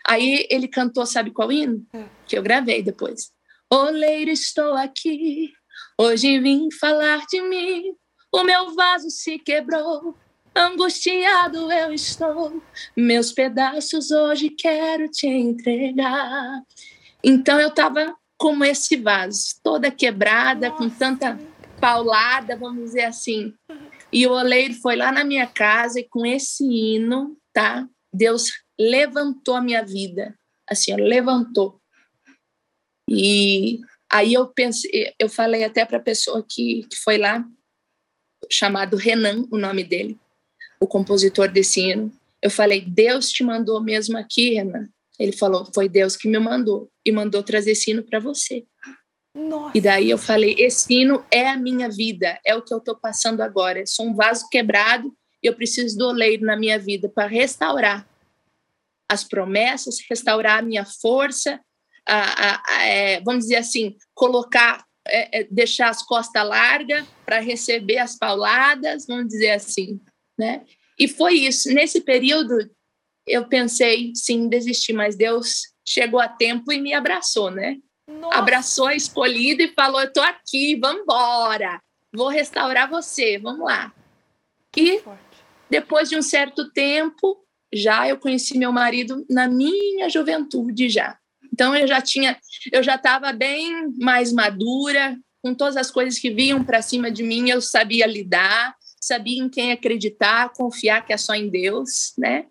[0.06, 1.86] Aí ele cantou, sabe qual hino?
[1.92, 2.06] Uhum.
[2.26, 3.30] Que eu gravei depois.
[3.72, 5.52] Oleiro, estou aqui,
[5.98, 7.94] hoje vim falar de mim.
[8.32, 10.16] O meu vaso se quebrou,
[10.54, 12.62] angustiado eu estou.
[12.96, 16.62] Meus pedaços hoje quero te entregar.
[17.22, 20.82] Então eu estava como esse vaso, toda quebrada, Nossa.
[20.82, 21.38] com tanta
[21.80, 23.54] paulada, vamos dizer assim.
[24.12, 27.88] E o oleiro foi lá na minha casa e com esse hino, tá?
[28.12, 30.36] Deus levantou a minha vida,
[30.68, 31.80] assim, levantou.
[33.08, 37.44] E aí eu pensei, eu falei até para a pessoa que, que foi lá,
[38.50, 40.18] chamado Renan, o nome dele,
[40.80, 42.12] o compositor desse hino.
[42.42, 44.88] Eu falei, Deus te mandou mesmo aqui, Renan?
[45.18, 48.64] Ele falou, foi Deus que me mandou e mandou trazer esse hino para você.
[49.34, 49.76] Nossa.
[49.76, 52.96] E daí eu falei, esse hino é a minha vida, é o que eu estou
[52.96, 53.80] passando agora.
[53.80, 58.08] Eu sou um vaso quebrado e eu preciso do oleiro na minha vida para restaurar
[59.08, 61.60] as promessas, restaurar a minha força,
[62.06, 67.40] a, a, a, é, vamos dizer assim, colocar, é, é, deixar as costas largas para
[67.40, 70.00] receber as pauladas, vamos dizer assim,
[70.38, 70.64] né?
[70.98, 71.72] E foi isso.
[71.72, 72.70] Nesse período,
[73.26, 77.78] eu pensei, sim, desistir, mas Deus chegou a tempo e me abraçou, né?
[78.18, 78.38] Nossa.
[78.38, 81.80] Abraçou a escolhida e falou: Eu tô aqui, vamos embora,
[82.12, 83.92] vou restaurar você, vamos lá.
[84.76, 85.02] E
[85.68, 91.16] depois de um certo tempo, já eu conheci meu marido na minha juventude já.
[91.52, 92.38] Então eu já tinha,
[92.72, 97.22] eu já estava bem mais madura, com todas as coisas que vinham para cima de
[97.22, 102.46] mim, eu sabia lidar, sabia em quem acreditar, confiar que é só em Deus, né?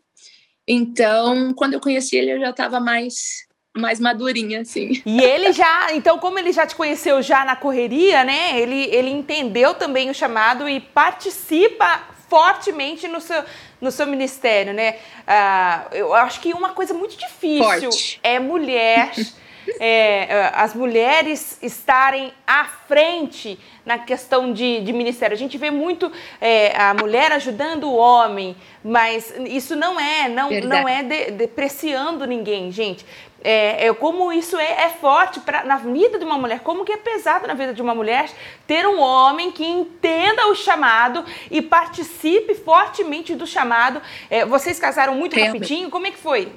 [0.67, 5.01] Então, quando eu conheci ele, eu já estava mais mais madurinha, assim.
[5.05, 8.59] E ele já, então, como ele já te conheceu já na correria, né?
[8.59, 13.43] Ele, ele entendeu também o chamado e participa fortemente no seu,
[13.81, 14.95] no seu ministério, né?
[15.27, 18.19] Ah, eu acho que uma coisa muito difícil Forte.
[18.23, 19.11] é mulher,
[19.79, 25.33] é, as mulheres estarem à frente na questão de, de ministério.
[25.33, 30.51] A gente vê muito é, a mulher ajudando o homem, mas isso não é, não,
[30.51, 33.03] não é de, depreciando ninguém, gente.
[33.41, 36.91] É, é, como isso é, é forte pra, na vida de uma mulher, como que
[36.91, 38.29] é pesado na vida de uma mulher
[38.67, 44.01] ter um homem que entenda o chamado e participe fortemente do chamado.
[44.29, 45.61] É, vocês casaram muito Realmente.
[45.61, 45.89] rapidinho?
[45.89, 46.51] Como é que foi?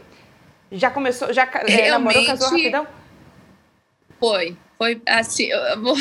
[0.72, 2.86] Já começou, já é, namorou, casou rapidão?
[4.18, 5.44] Foi, foi assim.
[5.44, 5.94] Eu, vou...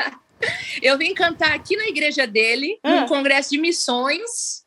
[0.80, 3.00] eu vim cantar aqui na igreja dele, hum.
[3.00, 4.63] no congresso de missões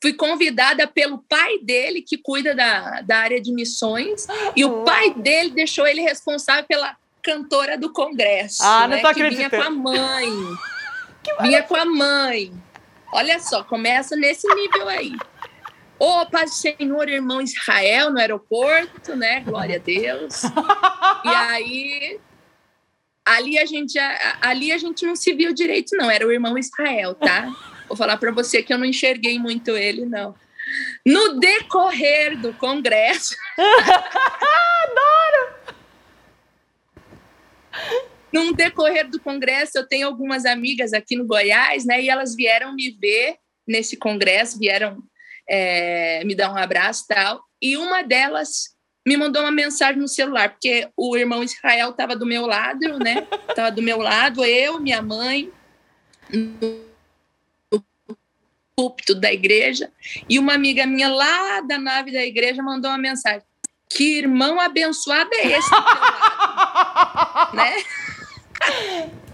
[0.00, 5.12] fui convidada pelo pai dele, que cuida da, da área de missões, e o pai
[5.14, 8.62] dele deixou ele responsável pela cantora do congresso.
[8.62, 10.30] Ah, não né, tô que vinha com a mãe.
[11.42, 12.52] vinha com a mãe.
[13.12, 15.12] Olha só, começa nesse nível aí.
[15.98, 19.40] Ô, Paz do Senhor, irmão Israel, no aeroporto, né?
[19.40, 20.44] Glória a Deus.
[21.24, 22.20] e aí,
[23.24, 23.98] ali a gente,
[24.40, 26.08] ali a gente não se viu direito, não.
[26.08, 27.52] Era o irmão Israel, tá?
[27.88, 30.34] Vou falar para você que eu não enxerguei muito ele, não.
[31.04, 33.34] No decorrer do congresso.
[34.84, 35.58] Adoro!
[38.32, 42.02] No decorrer do congresso, eu tenho algumas amigas aqui no Goiás, né?
[42.02, 45.02] E elas vieram me ver nesse congresso, vieram
[45.48, 47.42] é, me dar um abraço e tal.
[47.60, 52.26] E uma delas me mandou uma mensagem no celular, porque o irmão Israel estava do
[52.26, 53.26] meu lado, né?
[53.48, 55.50] Estava do meu lado, eu, minha mãe,
[58.78, 59.90] púlpito da igreja,
[60.30, 63.42] e uma amiga minha lá da nave da igreja mandou uma mensagem.
[63.90, 65.70] Que irmão abençoado é esse?
[67.54, 67.82] né?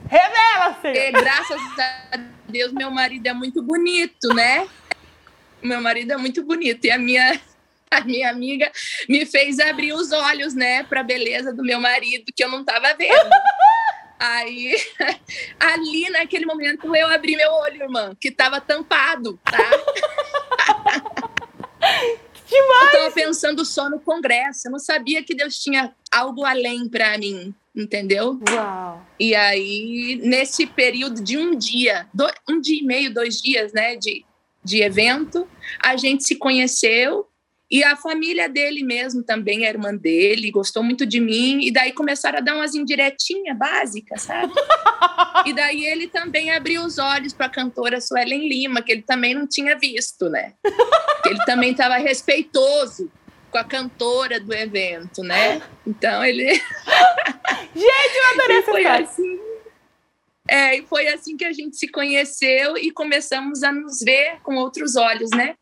[0.09, 0.97] Revela, Senhor!
[0.97, 2.17] E, graças a
[2.49, 4.67] Deus, meu marido é muito bonito, né?
[5.63, 6.87] Meu marido é muito bonito.
[6.87, 7.39] E a minha
[7.91, 8.73] a minha amiga
[9.09, 12.61] me fez abrir os olhos, né, para a beleza do meu marido, que eu não
[12.61, 13.13] estava vendo.
[14.19, 14.75] Aí,
[15.59, 19.59] ali naquele momento, eu abri meu olho, irmã, que estava tampado, tá?
[22.47, 22.83] Demais!
[22.83, 27.17] Eu estava pensando só no Congresso, eu não sabia que Deus tinha algo além para
[27.19, 28.39] mim, entendeu?
[28.51, 29.05] Uau!
[29.19, 32.07] E aí, nesse período de um dia,
[32.49, 34.25] um dia e meio, dois dias, né, de,
[34.63, 35.49] de evento,
[35.83, 37.27] a gente se conheceu
[37.75, 41.59] e a família dele mesmo também, a irmã dele, gostou muito de mim.
[41.61, 44.53] E daí começaram a dar umas indiretinhas básicas, sabe?
[45.45, 49.35] e daí ele também abriu os olhos para a cantora Suelen Lima, que ele também
[49.35, 50.53] não tinha visto, né?
[51.27, 53.11] ele também estava respeitoso
[53.51, 55.61] com a cantora do evento, né?
[55.85, 56.45] Então ele.
[57.75, 59.41] gente, eu adorei essa foi assim.
[60.49, 64.55] É, e foi assim que a gente se conheceu e começamos a nos ver com
[64.55, 65.57] outros olhos, né?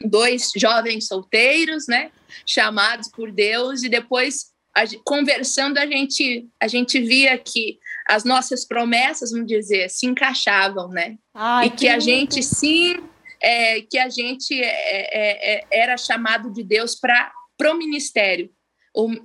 [0.00, 2.10] Dois jovens solteiros, né,
[2.46, 8.66] chamados por Deus e depois a, conversando a gente a gente via que as nossas
[8.66, 11.16] promessas, vamos dizer, se encaixavam, né?
[11.32, 12.96] Ai, e que, que a gente sim,
[13.40, 18.50] é, que a gente é, é, é era chamado de Deus para pro ministério.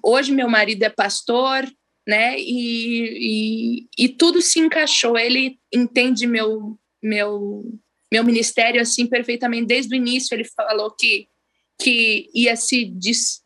[0.01, 1.69] Hoje meu marido é pastor,
[2.07, 2.39] né?
[2.39, 5.17] E, e, e tudo se encaixou.
[5.17, 7.63] Ele entende meu meu
[8.11, 9.67] meu ministério assim perfeitamente.
[9.67, 11.27] Desde o início ele falou que
[11.81, 13.41] que ia se dis,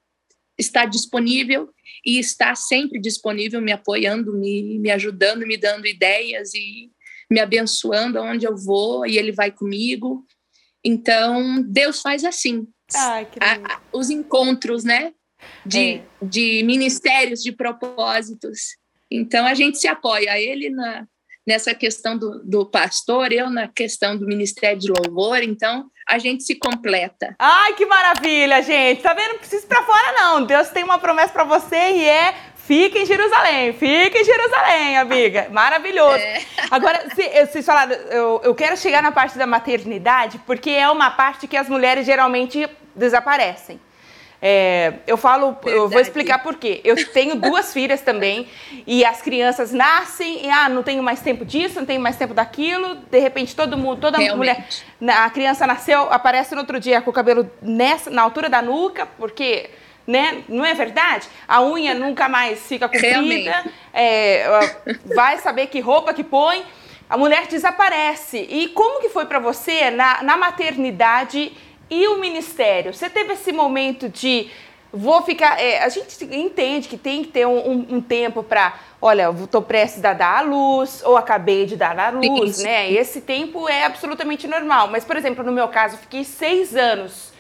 [0.58, 1.70] estar disponível
[2.04, 6.90] e está sempre disponível me apoiando me, me ajudando me dando ideias e
[7.30, 10.26] me abençoando aonde eu vou e ele vai comigo.
[10.84, 12.68] Então Deus faz assim.
[13.42, 15.14] A, os encontros né?
[15.66, 16.04] De, é.
[16.22, 18.78] de ministérios de propósitos.
[19.10, 20.40] Então a gente se apoia.
[20.40, 21.08] Ele na
[21.46, 26.44] nessa questão do, do pastor, eu na questão do ministério de louvor, então a gente
[26.44, 27.36] se completa.
[27.40, 29.02] Ai, que maravilha, gente!
[29.02, 29.34] Tá vendo?
[29.34, 30.46] Não precisa ir pra fora, não.
[30.46, 32.34] Deus tem uma promessa para você e é
[32.66, 35.50] Fica em Jerusalém, fica em Jerusalém, amiga.
[35.52, 36.18] Maravilhoso.
[36.18, 36.42] É.
[36.72, 41.12] Agora, se, vocês falaram, eu, eu quero chegar na parte da maternidade, porque é uma
[41.12, 43.82] parte que as mulheres geralmente desaparecem.
[44.46, 45.72] É, eu falo, Verdade.
[45.72, 46.82] eu vou explicar por quê.
[46.84, 48.46] Eu tenho duas filhas também
[48.86, 52.34] e as crianças nascem e ah, não tenho mais tempo disso, não tenho mais tempo
[52.34, 52.96] daquilo.
[53.10, 54.84] De repente todo mundo, toda Realmente.
[55.00, 58.62] mulher, a criança nasceu, aparece no outro dia com o cabelo nessa, na altura da
[58.62, 59.70] nuca, porque
[60.06, 60.44] né?
[60.50, 61.30] Não é verdade?
[61.48, 64.46] A unha nunca mais fica comprida, é,
[65.16, 66.66] vai saber que roupa que põe.
[67.10, 68.40] A mulher desaparece.
[68.50, 71.54] E como que foi para você na, na maternidade?
[71.94, 72.94] E o ministério?
[72.94, 74.50] Você teve esse momento de
[74.92, 75.62] vou ficar.
[75.62, 78.74] É, a gente entende que tem que ter um, um, um tempo para.
[79.00, 82.92] Olha, estou prestes a dar à luz, ou acabei de dar à luz, sim, né?
[82.92, 84.88] Esse tempo é absolutamente normal.
[84.88, 87.32] Mas, por exemplo, no meu caso, eu fiquei seis anos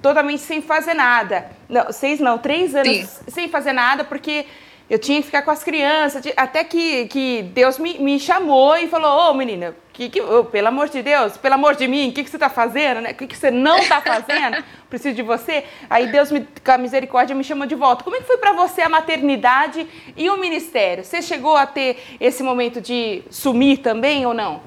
[0.00, 1.50] totalmente sem fazer nada.
[1.68, 3.24] Não, seis não, três anos sim.
[3.28, 4.46] sem fazer nada, porque
[4.88, 8.88] eu tinha que ficar com as crianças, até que, que Deus me, me chamou e
[8.88, 12.08] falou, ô oh, menina, que, que, oh, pelo amor de Deus, pelo amor de mim,
[12.08, 13.02] o que, que você está fazendo?
[13.02, 13.10] Né?
[13.10, 14.64] O que, que você não está fazendo?
[14.88, 15.64] Preciso de você.
[15.90, 18.02] Aí Deus, me, com a misericórdia, me chamou de volta.
[18.02, 21.04] Como é que foi para você a maternidade e o ministério?
[21.04, 24.62] Você chegou a ter esse momento de sumir também ou não?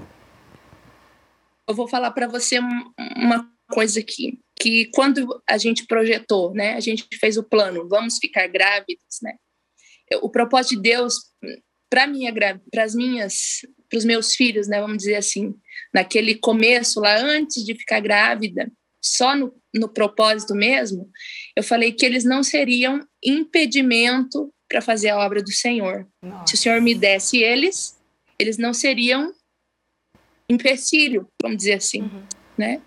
[1.67, 2.59] Eu vou falar para você
[3.17, 8.17] uma coisa aqui, que quando a gente projetou, né, a gente fez o plano, vamos
[8.17, 9.33] ficar grávidas, né,
[10.21, 11.15] o propósito de Deus
[11.89, 15.53] para minha para as minhas para os meus filhos, né, vamos dizer assim,
[15.93, 18.71] naquele começo lá antes de ficar grávida,
[19.03, 21.09] só no, no propósito mesmo,
[21.57, 26.07] eu falei que eles não seriam impedimento para fazer a obra do Senhor.
[26.23, 26.47] Nossa.
[26.47, 27.99] Se o Senhor me desse eles,
[28.39, 29.33] eles não seriam
[30.49, 32.23] empecilho, vamos dizer assim, uhum.
[32.57, 32.81] né?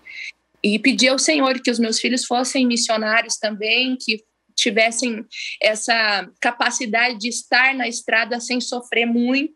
[0.63, 4.23] E pedi ao Senhor que os meus filhos fossem missionários também, que
[4.55, 5.25] tivessem
[5.61, 9.53] essa capacidade de estar na estrada sem sofrer muito,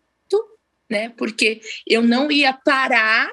[0.89, 1.09] né?
[1.09, 3.31] Porque eu não ia parar,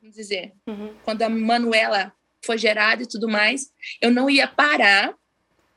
[0.00, 0.94] vamos dizer, uhum.
[1.04, 2.12] quando a Manuela
[2.44, 3.70] foi gerada e tudo mais,
[4.00, 5.14] eu não ia parar,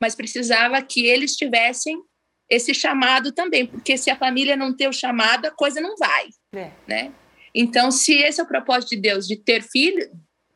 [0.00, 2.00] mas precisava que eles tivessem
[2.48, 6.28] esse chamado também, porque se a família não ter o chamado, a coisa não vai,
[6.54, 6.70] é.
[6.86, 7.12] né?
[7.54, 10.10] Então, se esse é o propósito de Deus, de ter filho,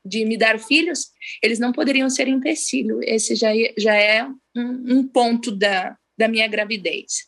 [0.07, 1.11] de me dar filhos,
[1.43, 3.01] eles não poderiam ser empecilho.
[3.03, 7.27] Esse já, é, já é um, um ponto da, da minha gravidez.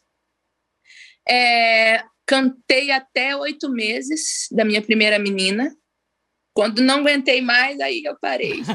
[1.28, 5.74] É, cantei até oito meses da minha primeira menina.
[6.54, 8.62] Quando não aguentei mais, aí eu parei.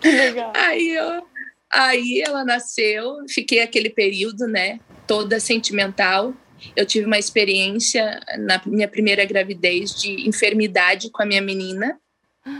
[0.00, 0.52] que legal.
[0.54, 1.26] Aí, eu,
[1.70, 6.34] aí ela nasceu, fiquei aquele período, né, toda sentimental
[6.76, 11.98] eu tive uma experiência na minha primeira gravidez de enfermidade com a minha menina,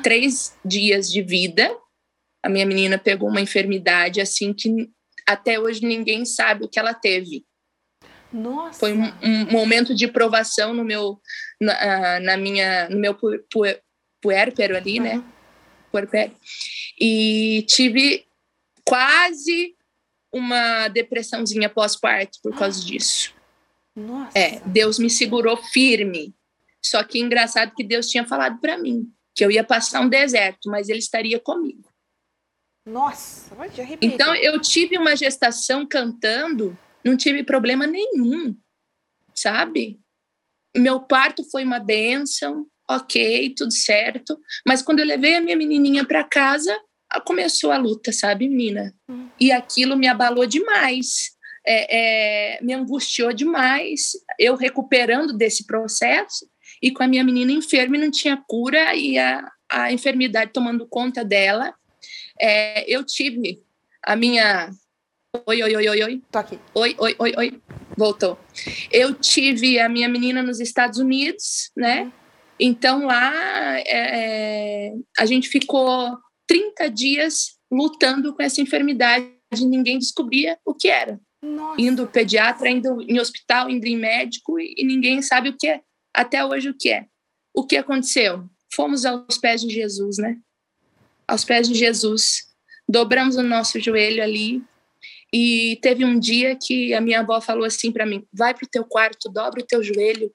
[0.02, 1.74] três dias de vida.
[2.42, 4.90] A minha menina pegou uma enfermidade assim que
[5.26, 7.44] até hoje ninguém sabe o que ela teve.
[8.32, 8.78] Nossa.
[8.78, 11.20] Foi um, um momento de provação no meu,
[11.60, 13.62] na, na minha, no meu pu, pu,
[14.20, 15.04] puérpero ali, uhum.
[15.04, 15.24] né?
[15.90, 16.34] Puerpério.
[16.98, 18.24] E tive
[18.84, 19.76] quase
[20.32, 22.86] uma depressãozinha pós-parto por causa ah.
[22.86, 23.34] disso.
[23.94, 24.38] Nossa.
[24.38, 26.34] É, Deus me segurou firme.
[26.84, 30.70] Só que engraçado que Deus tinha falado para mim que eu ia passar um deserto,
[30.70, 31.90] mas ele estaria comigo.
[32.84, 33.70] Nossa, vai
[34.00, 38.56] Então eu tive uma gestação cantando, não tive problema nenhum,
[39.34, 40.00] sabe?
[40.76, 44.38] Meu parto foi uma benção, ok, tudo certo.
[44.66, 46.76] Mas quando eu levei a minha menininha para casa,
[47.24, 48.92] começou a luta, sabe, menina?
[49.08, 49.28] Hum.
[49.38, 51.30] E aquilo me abalou demais,
[51.66, 54.12] é, é, me angustiou demais.
[54.38, 56.46] Eu recuperando desse processo
[56.82, 60.86] e com a minha menina enferma e não tinha cura e a, a enfermidade tomando
[60.86, 61.74] conta dela.
[62.40, 63.62] É, eu tive
[64.04, 64.70] a minha.
[65.46, 66.22] Oi, oi, oi, oi, oi.
[66.30, 66.58] Tô aqui.
[66.74, 67.62] Oi, oi, oi, oi.
[67.96, 68.38] Voltou.
[68.90, 72.02] Eu tive a minha menina nos Estados Unidos, né?
[72.02, 72.12] Uhum.
[72.58, 73.32] Então lá
[73.80, 79.26] é, a gente ficou 30 dias lutando com essa enfermidade,
[79.62, 81.18] ninguém descobria o que era.
[81.42, 81.80] Nossa.
[81.80, 85.80] Indo pediatra, indo em hospital, indo em médico e, e ninguém sabe o que é.
[86.14, 87.06] Até hoje o que é.
[87.54, 88.48] O que aconteceu?
[88.74, 90.38] Fomos aos pés de Jesus, né?
[91.26, 92.48] Aos pés de Jesus.
[92.88, 94.62] Dobramos o nosso joelho ali.
[95.32, 98.70] E teve um dia que a minha avó falou assim para mim: vai para o
[98.70, 100.30] teu quarto, dobra o teu joelho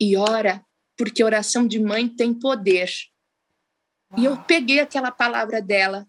[0.00, 0.62] e ora,
[0.96, 2.90] porque oração de mãe tem poder.
[4.12, 4.20] Uau.
[4.20, 6.06] E eu peguei aquela palavra dela,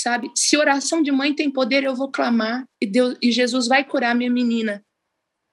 [0.00, 0.30] sabe?
[0.34, 4.14] Se oração de mãe tem poder, eu vou clamar e Deus e Jesus vai curar
[4.14, 4.84] minha menina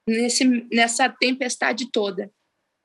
[0.08, 2.32] nesse nessa tempestade toda.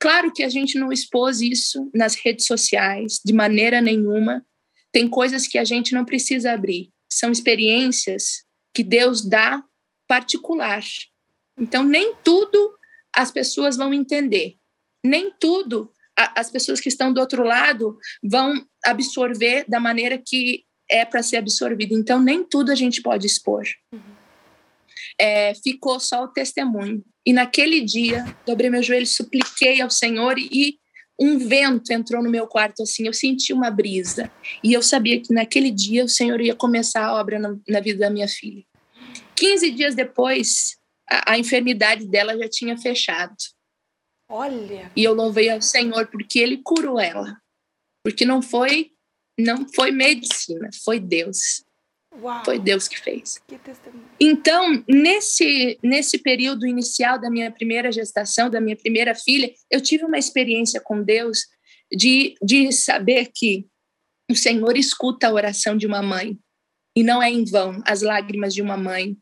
[0.01, 4.47] Claro que a gente não expôs isso nas redes sociais de maneira nenhuma.
[4.93, 6.91] Tem coisas que a gente não precisa abrir.
[7.13, 9.63] São experiências que Deus dá
[10.07, 10.83] particular.
[11.59, 12.77] Então, nem tudo
[13.15, 14.57] as pessoas vão entender.
[15.05, 18.55] Nem tudo as pessoas que estão do outro lado vão
[18.85, 21.93] absorver da maneira que é para ser absorvido.
[21.95, 23.65] Então, nem tudo a gente pode expor.
[23.93, 24.01] Uhum.
[25.21, 27.05] É, ficou só o testemunho.
[27.27, 30.79] E naquele dia, dobrei meu joelho, supliquei ao Senhor e
[31.21, 34.31] um vento entrou no meu quarto assim, eu senti uma brisa.
[34.63, 37.99] E eu sabia que naquele dia o Senhor ia começar a obra na, na vida
[37.99, 38.65] da minha filha.
[39.35, 40.77] 15 dias depois,
[41.11, 43.35] a, a enfermidade dela já tinha fechado.
[44.31, 44.93] Olha.
[44.95, 47.37] E eu louvei ao Senhor porque ele curou ela.
[48.05, 48.93] Porque não foi
[49.39, 51.65] não foi medicina, foi Deus.
[52.21, 52.45] Uau.
[52.45, 53.41] Foi Deus que fez.
[53.47, 53.59] Que.
[54.19, 60.05] Então, nesse, nesse período inicial da minha primeira gestação, da minha primeira filha, eu tive
[60.05, 61.47] uma experiência com Deus
[61.93, 63.67] de, de saber que
[64.31, 66.37] o Senhor escuta a oração de uma mãe
[66.97, 69.17] e não é em vão as lágrimas de uma mãe.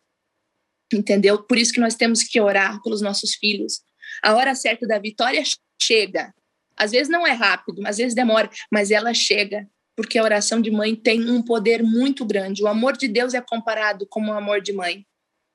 [0.93, 1.43] Entendeu?
[1.43, 3.83] Por isso que nós temos que orar pelos nossos filhos.
[4.23, 5.43] A hora certa da vitória
[5.83, 6.33] chega.
[6.77, 10.71] Às vezes não é rápido, às vezes demora, mas ela chega porque a oração de
[10.71, 12.63] mãe tem um poder muito grande.
[12.63, 15.07] O amor de Deus é comparado com o amor de mãe.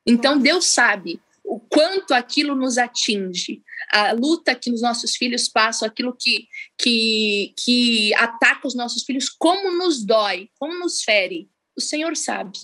[0.06, 5.86] Então Deus sabe o quanto aquilo nos atinge, a luta que os nossos filhos passam,
[5.86, 11.48] aquilo que, que, que ataca os nossos filhos, como nos dói, como nos fere.
[11.76, 12.58] O Senhor sabe.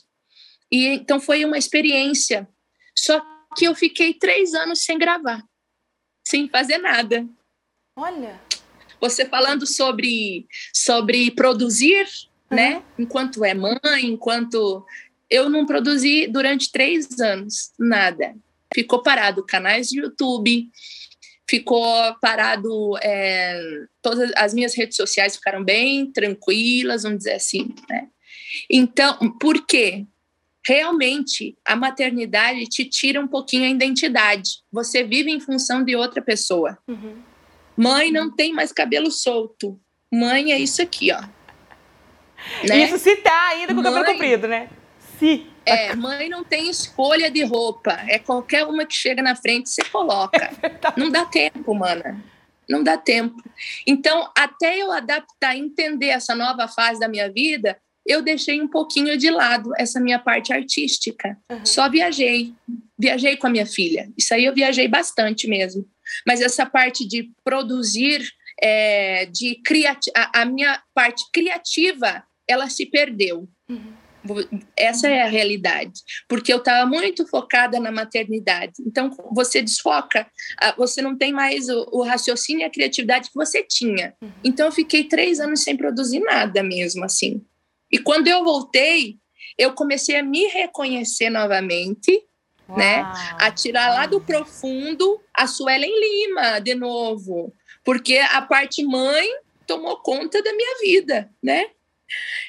[0.72, 2.48] E então foi uma experiência.
[2.96, 3.22] Só
[3.56, 5.42] que eu fiquei três anos sem gravar,
[6.26, 7.26] sem fazer nada.
[7.96, 8.40] Olha.
[9.00, 12.06] Você falando sobre, sobre produzir,
[12.50, 12.56] uhum.
[12.56, 12.82] né?
[12.98, 14.84] Enquanto é mãe, enquanto.
[15.30, 18.34] Eu não produzi durante três anos nada.
[18.74, 20.70] Ficou parado canais de YouTube,
[21.48, 22.96] ficou parado.
[23.02, 23.60] É,
[24.02, 28.08] todas as minhas redes sociais ficaram bem tranquilas, vamos dizer assim, né?
[28.70, 30.06] Então, por quê?
[30.66, 34.62] Realmente, a maternidade te tira um pouquinho a identidade.
[34.70, 36.76] Você vive em função de outra pessoa.
[36.86, 37.22] Uhum.
[37.78, 39.78] Mãe não tem mais cabelo solto.
[40.12, 41.20] Mãe é isso aqui, ó.
[42.66, 42.84] Né?
[42.84, 44.68] Isso se tá ainda com o cabelo comprido, né?
[45.18, 45.46] Se.
[45.64, 47.92] É, mãe não tem escolha de roupa.
[48.08, 50.50] É qualquer uma que chega na frente, você coloca.
[50.60, 52.24] É não dá tempo, mana.
[52.68, 53.36] Não dá tempo.
[53.86, 59.16] Então, até eu adaptar, entender essa nova fase da minha vida, eu deixei um pouquinho
[59.16, 61.38] de lado essa minha parte artística.
[61.50, 61.64] Uhum.
[61.64, 62.54] Só viajei.
[62.98, 64.10] Viajei com a minha filha.
[64.16, 65.86] Isso aí eu viajei bastante mesmo.
[66.26, 68.26] Mas essa parte de produzir,
[68.60, 73.48] é, de criati a, a, minha parte criativa, ela se perdeu.
[73.68, 73.92] Uhum.
[74.76, 78.74] Essa é a realidade, porque eu estava muito focada na maternidade.
[78.80, 80.26] Então, você desfoca,
[80.76, 84.14] você não tem mais o, o raciocínio e a criatividade que você tinha.
[84.20, 84.30] Uhum.
[84.44, 87.42] Então, eu fiquei três anos sem produzir nada mesmo, assim.
[87.90, 89.16] E quando eu voltei,
[89.56, 92.22] eu comecei a me reconhecer novamente,
[92.68, 92.78] Uau.
[92.78, 93.02] né?
[93.38, 97.52] A tirar lá do profundo a Suelen Lima, de novo.
[97.84, 99.26] Porque a parte mãe
[99.66, 101.66] tomou conta da minha vida, né?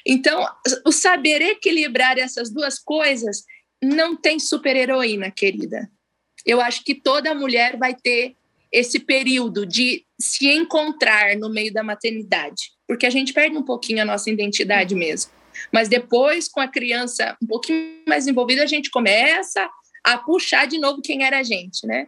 [0.06, 0.46] Então,
[0.86, 3.44] o saber equilibrar essas duas coisas
[3.82, 5.90] não tem super-heroína, querida.
[6.46, 8.36] Eu acho que toda mulher vai ter
[8.72, 14.02] esse período de se encontrar no meio da maternidade, porque a gente perde um pouquinho
[14.02, 15.00] a nossa identidade uhum.
[15.00, 15.32] mesmo.
[15.72, 19.70] Mas depois, com a criança um pouquinho mais envolvida, a gente começa
[20.04, 22.08] a puxar de novo quem era a gente, né?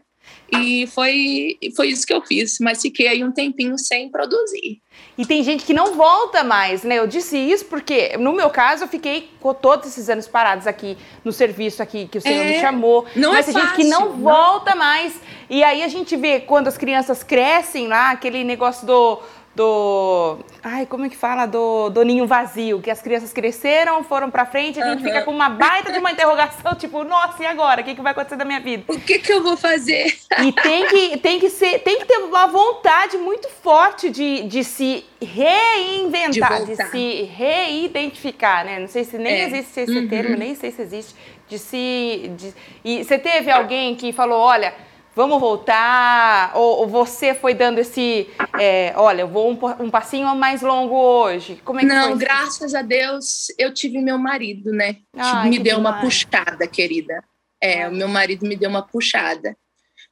[0.52, 4.82] E foi, foi isso que eu fiz, mas fiquei aí um tempinho sem produzir.
[5.18, 7.00] E tem gente que não volta mais, né?
[7.00, 10.98] Eu disse isso porque, no meu caso, eu fiquei com todos esses anos parados aqui
[11.24, 13.06] no serviço aqui que o senhor é, me chamou.
[13.16, 15.20] Não mas é tem fácil, gente que não, não volta mais.
[15.50, 19.22] E aí a gente vê quando as crianças crescem lá, aquele negócio do
[19.56, 20.38] do.
[20.64, 21.46] Ai, como é que fala?
[21.46, 25.06] Do, do ninho vazio, que as crianças cresceram, foram pra frente, a gente uhum.
[25.06, 27.82] fica com uma baita de uma interrogação, tipo, nossa, e agora?
[27.82, 28.84] O que, que vai acontecer da minha vida?
[28.88, 30.18] O que, que eu vou fazer?
[30.42, 34.64] E tem que, tem que ser, tem que ter uma vontade muito forte de, de
[34.64, 38.80] se reinventar, de, de se reidentificar, né?
[38.80, 39.46] Não sei se nem é.
[39.48, 40.08] existe esse uhum.
[40.08, 41.16] termo, nem sei se existe,
[41.48, 42.32] de se.
[42.38, 42.54] De...
[42.86, 44.74] E você teve alguém que falou, olha
[45.16, 46.56] vamos voltar?
[46.56, 50.96] Ou, ou, você foi dando esse, é, olha, eu vou um, um, passinho mais longo
[50.96, 51.62] hoje?
[51.64, 52.18] Como é que Não, foi?
[52.18, 54.98] graças a Deus eu tive meu marido, né?
[55.16, 55.96] Ai, me deu demais.
[55.96, 57.24] uma puxada, querida.
[57.62, 59.56] É, o meu marido me deu uma puxada.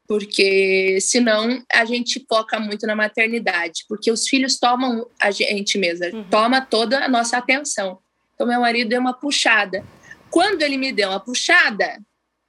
[0.07, 6.07] Porque senão a gente foca muito na maternidade, porque os filhos tomam a gente mesma,
[6.07, 6.23] uhum.
[6.23, 7.99] toma toda a nossa atenção.
[8.33, 9.83] Então meu marido deu uma puxada.
[10.31, 11.99] Quando ele me deu uma puxada,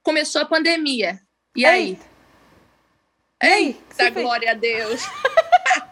[0.01, 1.19] começou a pandemia.
[1.55, 1.89] E aí?
[1.89, 2.10] Eita,
[4.11, 5.01] glória a Deus!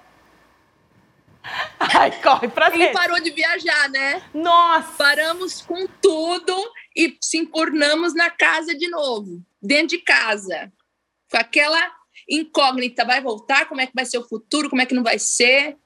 [1.80, 4.22] Ai, corre pra Ele parou de viajar, né?
[4.34, 4.94] Nossa!
[4.98, 6.56] Paramos com tudo
[6.96, 10.72] e se empurnamos na casa de novo, dentro de casa.
[11.32, 11.92] Com aquela
[12.30, 13.68] incógnita, vai voltar?
[13.68, 14.70] Como é que vai ser o futuro?
[14.70, 15.78] Como é que não vai ser?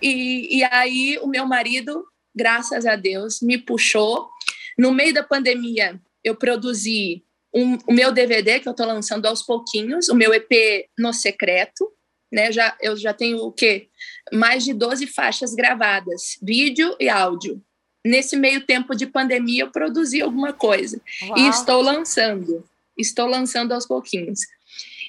[0.00, 4.30] E, e aí o meu marido, graças a Deus, me puxou.
[4.78, 7.24] No meio da pandemia, eu produzi
[7.54, 11.90] um, o meu DVD, que eu estou lançando aos pouquinhos, o meu EP No Secreto,
[12.30, 12.52] né?
[12.52, 13.88] Já, eu já tenho o quê?
[14.32, 17.60] Mais de 12 faixas gravadas, vídeo e áudio.
[18.04, 21.00] Nesse meio tempo de pandemia, eu produzi alguma coisa.
[21.22, 21.38] Uau.
[21.38, 22.64] E estou lançando.
[22.96, 24.40] Estou lançando aos pouquinhos.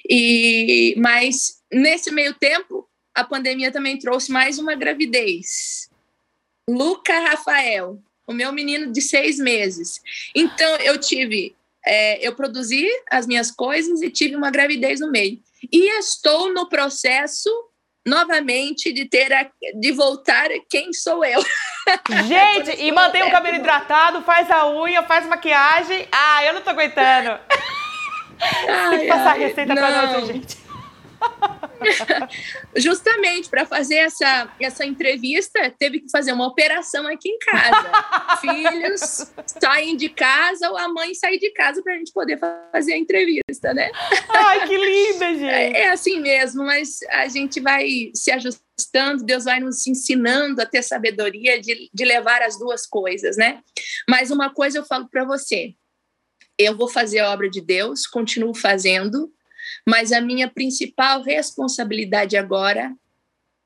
[0.08, 5.88] E, mas, nesse meio tempo, a pandemia também trouxe mais uma gravidez.
[6.68, 10.00] Luca Rafael, o meu menino de seis meses.
[10.34, 11.54] Então, eu tive
[11.86, 15.38] é, eu produzi as minhas coisas e tive uma gravidez no meio.
[15.72, 17.50] E estou no processo
[18.06, 21.40] novamente de ter a, de voltar quem sou eu.
[22.26, 26.06] Gente, e mantém o cabelo hidratado, faz a unha, faz maquiagem.
[26.10, 27.38] Ah, eu não tô aguentando.
[28.68, 29.82] Ai, Tem que passar ai, a receita não.
[29.82, 30.61] pra nós, gente.
[32.76, 37.92] Justamente para fazer essa, essa entrevista, teve que fazer uma operação aqui em casa.
[38.40, 42.38] Filhos saem de casa ou a mãe sai de casa para a gente poder
[42.72, 43.90] fazer a entrevista, né?
[44.28, 45.44] Ai, que linda, gente!
[45.44, 50.66] É, é assim mesmo, mas a gente vai se ajustando, Deus vai nos ensinando a
[50.66, 53.60] ter sabedoria de, de levar as duas coisas, né?
[54.08, 55.74] Mas uma coisa eu falo para você:
[56.58, 59.32] eu vou fazer a obra de Deus, continuo fazendo,
[59.86, 62.94] mas a minha principal responsabilidade agora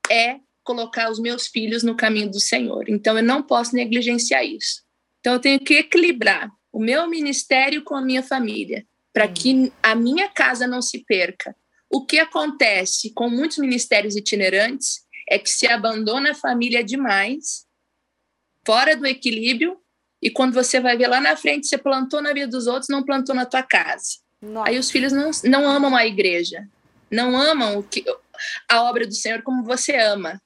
[0.09, 2.89] é colocar os meus filhos no caminho do Senhor.
[2.89, 4.83] Então eu não posso negligenciar isso.
[5.19, 9.95] Então eu tenho que equilibrar o meu ministério com a minha família, para que a
[9.95, 11.55] minha casa não se perca.
[11.89, 17.65] O que acontece com muitos ministérios itinerantes é que se abandona a família demais,
[18.65, 19.79] fora do equilíbrio,
[20.21, 23.03] e quando você vai ver lá na frente, você plantou na vida dos outros, não
[23.03, 24.17] plantou na tua casa.
[24.41, 24.69] Nossa.
[24.69, 26.67] Aí os filhos não, não amam a igreja,
[27.09, 28.05] não amam o que,
[28.69, 30.41] a obra do Senhor como você ama.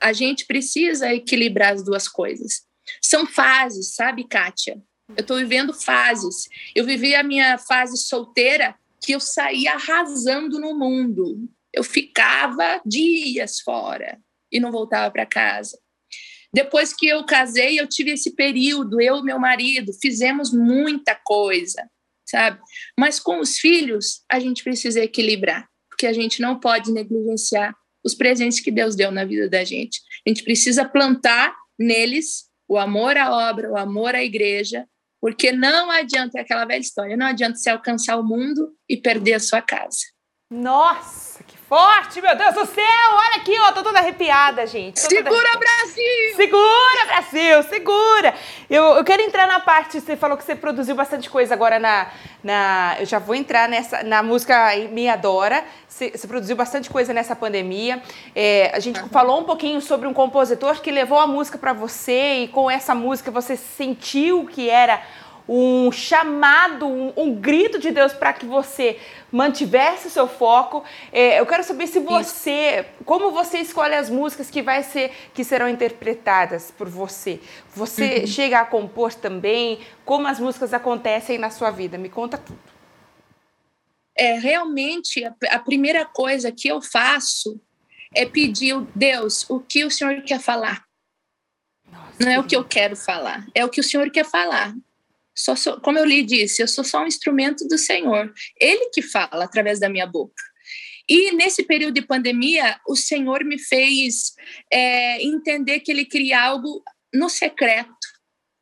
[0.00, 2.62] A gente precisa equilibrar as duas coisas.
[3.02, 4.80] São fases, sabe, Kátia?
[5.16, 6.48] Eu estou vivendo fases.
[6.74, 11.48] Eu vivi a minha fase solteira que eu saía arrasando no mundo.
[11.72, 14.18] Eu ficava dias fora
[14.50, 15.78] e não voltava para casa.
[16.52, 21.88] Depois que eu casei, eu tive esse período, eu e meu marido fizemos muita coisa
[22.28, 22.60] sabe?
[22.98, 27.74] Mas com os filhos, a gente precisa equilibrar, porque a gente não pode negligenciar
[28.04, 30.00] os presentes que Deus deu na vida da gente.
[30.26, 34.86] A gente precisa plantar neles o amor à obra, o amor à igreja,
[35.20, 39.34] porque não adianta é aquela velha história, não adianta você alcançar o mundo e perder
[39.34, 39.98] a sua casa.
[40.50, 41.37] Nossa,
[41.68, 43.10] forte, meu Deus do céu!
[43.12, 45.02] Olha aqui, ó, tô toda arrepiada, gente.
[45.02, 45.58] Tô segura, toda...
[45.58, 46.34] Brasil!
[46.34, 48.34] Segura, Brasil, segura!
[48.70, 52.06] Eu, eu quero entrar na parte, você falou que você produziu bastante coisa agora na.
[52.42, 55.62] na eu já vou entrar nessa na música Me Adora.
[55.86, 58.02] Você, você produziu bastante coisa nessa pandemia.
[58.34, 59.08] É, a gente uhum.
[59.10, 62.94] falou um pouquinho sobre um compositor que levou a música para você e com essa
[62.94, 65.02] música você sentiu que era
[65.48, 69.00] um chamado, um, um grito de Deus para que você
[69.32, 70.84] mantivesse o seu foco.
[71.10, 73.04] É, eu quero saber se você, Isso.
[73.04, 77.40] como você escolhe as músicas que vai ser, que serão interpretadas por você.
[77.74, 78.26] Você uhum.
[78.26, 79.80] chega a compor também?
[80.04, 81.96] Como as músicas acontecem na sua vida?
[81.96, 82.58] Me conta tudo.
[84.14, 87.58] É realmente a, a primeira coisa que eu faço
[88.14, 90.84] é pedir Deus o que o Senhor quer falar.
[91.90, 94.74] Nossa, não é o que eu quero falar, é o que o Senhor quer falar.
[95.38, 98.32] Só sou, como eu lhe disse, eu sou só um instrumento do Senhor.
[98.60, 100.42] Ele que fala através da minha boca.
[101.08, 104.32] E nesse período de pandemia, o Senhor me fez
[104.70, 106.82] é, entender que Ele queria algo
[107.14, 107.88] no secreto.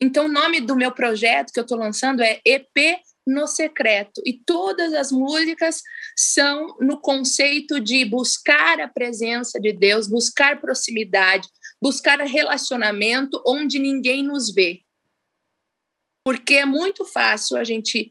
[0.00, 4.20] Então, o nome do meu projeto que eu estou lançando é EP no secreto.
[4.24, 5.80] E todas as músicas
[6.14, 11.48] são no conceito de buscar a presença de Deus, buscar proximidade,
[11.82, 14.85] buscar relacionamento onde ninguém nos vê
[16.26, 18.10] porque é muito fácil a gente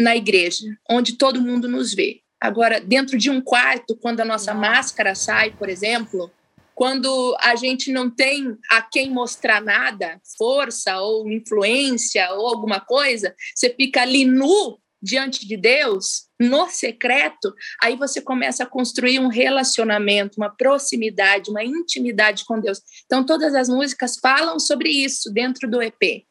[0.00, 2.20] na igreja, onde todo mundo nos vê.
[2.40, 6.32] Agora, dentro de um quarto, quando a nossa máscara sai, por exemplo,
[6.74, 13.36] quando a gente não tem a quem mostrar nada, força ou influência ou alguma coisa,
[13.54, 19.28] você fica ali nu diante de Deus, no secreto, aí você começa a construir um
[19.28, 22.80] relacionamento, uma proximidade, uma intimidade com Deus.
[23.04, 26.26] Então, todas as músicas falam sobre isso dentro do EP.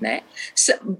[0.00, 0.22] Né?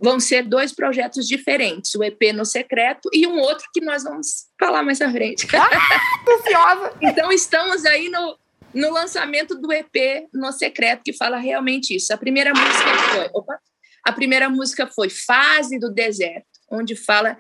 [0.03, 4.47] Vão ser dois projetos diferentes, o EP no secreto e um outro que nós vamos
[4.59, 5.47] falar mais à frente.
[5.55, 6.97] Ah, ansiosa!
[7.03, 8.39] então estamos aí no,
[8.73, 12.13] no lançamento do EP no secreto que fala realmente isso.
[12.13, 13.59] A primeira música foi, opa,
[14.05, 17.37] a primeira música foi Fase do Deserto, onde fala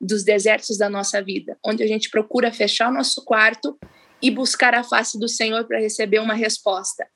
[0.00, 3.78] dos desertos da nossa vida, onde a gente procura fechar o nosso quarto
[4.20, 7.06] e buscar a face do Senhor para receber uma resposta.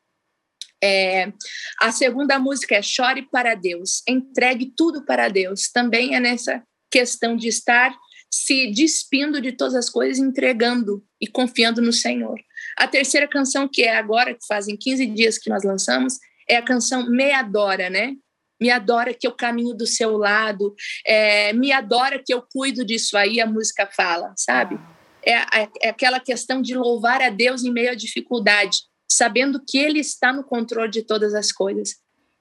[0.83, 1.33] É,
[1.81, 5.70] a segunda música é Chore para Deus, entregue tudo para Deus.
[5.72, 7.95] Também é nessa questão de estar
[8.31, 12.39] se despindo de todas as coisas, entregando e confiando no Senhor.
[12.77, 16.18] A terceira canção, que é agora, que fazem 15 dias que nós lançamos,
[16.49, 18.14] é a canção Me Adora, né?
[18.61, 20.74] Me adora que eu caminho do seu lado,
[21.07, 24.81] é, me adora que eu cuido disso aí, a música fala, sabe?
[25.22, 29.78] É, é, é aquela questão de louvar a Deus em meio à dificuldade sabendo que
[29.78, 31.96] Ele está no controle de todas as coisas.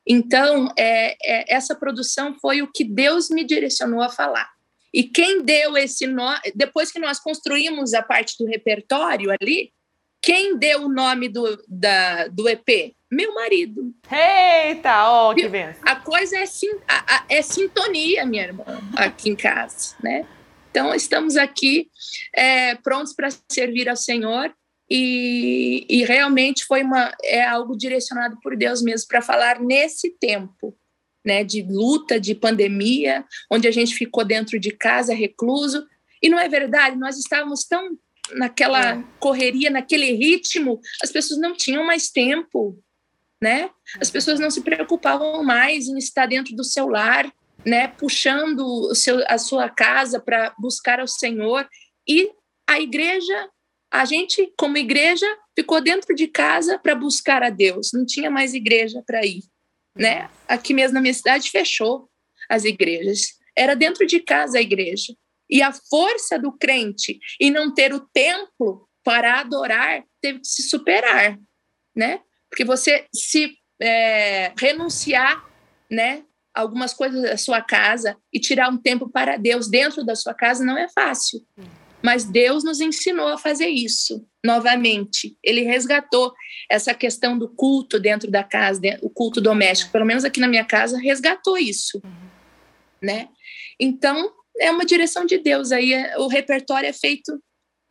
[0.08, 4.50] Então, é, é, essa produção foi o que Deus me direcionou a falar.
[4.94, 9.74] E quem deu esse nome, depois que nós construímos a parte do repertório ali,
[10.22, 12.96] quem deu o nome do, da, do EP?
[13.12, 13.94] Meu marido.
[14.10, 15.84] Eita, ó, oh, que benção.
[15.86, 20.26] A coisa é, sim, a, a, é sintonia, minha irmã, aqui em casa, né?
[20.72, 21.90] Então, estamos aqui
[22.34, 24.54] é, prontos para servir ao Senhor
[24.90, 30.78] e, e realmente foi uma é algo direcionado por Deus mesmo para falar nesse tempo,
[31.26, 35.86] né, de luta, de pandemia, onde a gente ficou dentro de casa, recluso.
[36.22, 37.98] E não é verdade, nós estávamos tão
[38.34, 39.04] naquela é.
[39.20, 42.80] correria, naquele ritmo, as pessoas não tinham mais tempo,
[43.42, 43.70] né?
[44.00, 47.32] As pessoas não se preocupavam mais em estar dentro do seu lar,
[47.66, 51.68] né, puxando o seu, a sua casa para buscar ao Senhor.
[52.08, 52.30] E
[52.68, 53.50] a igreja
[54.00, 55.26] a gente, como igreja,
[55.56, 59.44] ficou dentro de casa para buscar a Deus, não tinha mais igreja para ir.
[59.96, 60.30] Né?
[60.48, 62.10] Aqui mesmo na minha cidade fechou
[62.50, 63.36] as igrejas.
[63.56, 65.16] Era dentro de casa a igreja.
[65.50, 70.64] E a força do crente em não ter o templo para adorar teve que se
[70.64, 71.40] superar,
[71.96, 72.20] né?
[72.50, 75.46] Porque você se é, renunciar,
[75.90, 76.24] né,
[76.54, 80.66] algumas coisas da sua casa e tirar um tempo para Deus dentro da sua casa
[80.66, 81.46] não é fácil.
[82.06, 85.36] Mas Deus nos ensinou a fazer isso novamente.
[85.44, 86.32] Ele resgatou
[86.70, 90.64] essa questão do culto dentro da casa, o culto doméstico, pelo menos aqui na minha
[90.64, 92.00] casa, resgatou isso,
[93.02, 93.28] né?
[93.80, 97.42] Então, é uma direção de Deus aí, é, o repertório é feito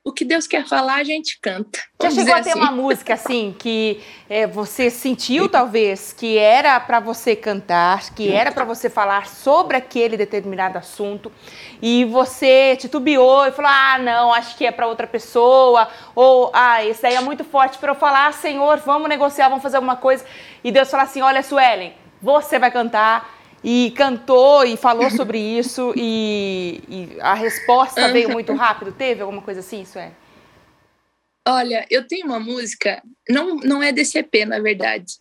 [0.06, 1.80] o que Deus quer falar, a gente canta.
[2.02, 2.58] Já chegou a ter assim.
[2.58, 8.52] uma música assim que é, você sentiu talvez que era para você cantar, que era
[8.52, 11.32] para você falar sobre aquele determinado assunto
[11.80, 16.84] e você titubeou e falou: "Ah, não, acho que é para outra pessoa" ou "Ah,
[16.84, 20.22] esse daí é muito forte para eu falar, Senhor, vamos negociar, vamos fazer alguma coisa".
[20.62, 23.34] E Deus fala assim: "Olha, Suelen, você vai cantar
[23.64, 28.92] e cantou e falou sobre isso e, e a resposta veio muito rápido.
[28.92, 30.12] Teve alguma coisa assim, isso é?
[31.48, 35.14] Olha, eu tenho uma música, não, não é desse EP, na verdade.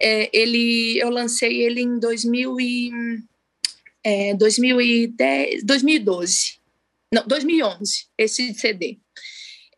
[0.00, 2.90] É, ele, eu lancei ele em 2000 e,
[4.04, 6.58] é, 2010, 2012.
[7.12, 8.98] Não, 2011, esse CD.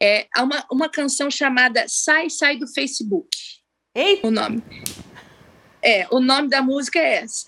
[0.00, 3.28] É uma, uma canção chamada Sai, Sai do Facebook.
[3.94, 4.20] Ei!
[4.22, 4.62] O nome.
[5.82, 7.46] É, o nome da música é essa.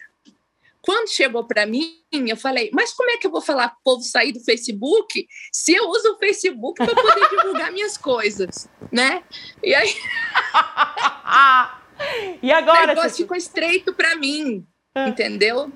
[0.82, 3.82] Quando chegou para mim, eu falei, mas como é que eu vou falar para o
[3.84, 9.22] povo sair do Facebook se eu uso o Facebook para poder divulgar minhas coisas, né?
[9.62, 9.92] E aí...
[12.42, 12.84] e agora?
[12.84, 15.08] O negócio ficou estreito para mim, ah.
[15.08, 15.70] entendeu?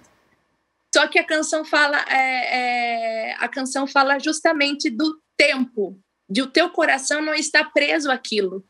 [0.95, 5.99] Só que a canção fala, é, é, a canção fala justamente do tempo,
[6.31, 8.65] de o teu coração não estar preso àquilo.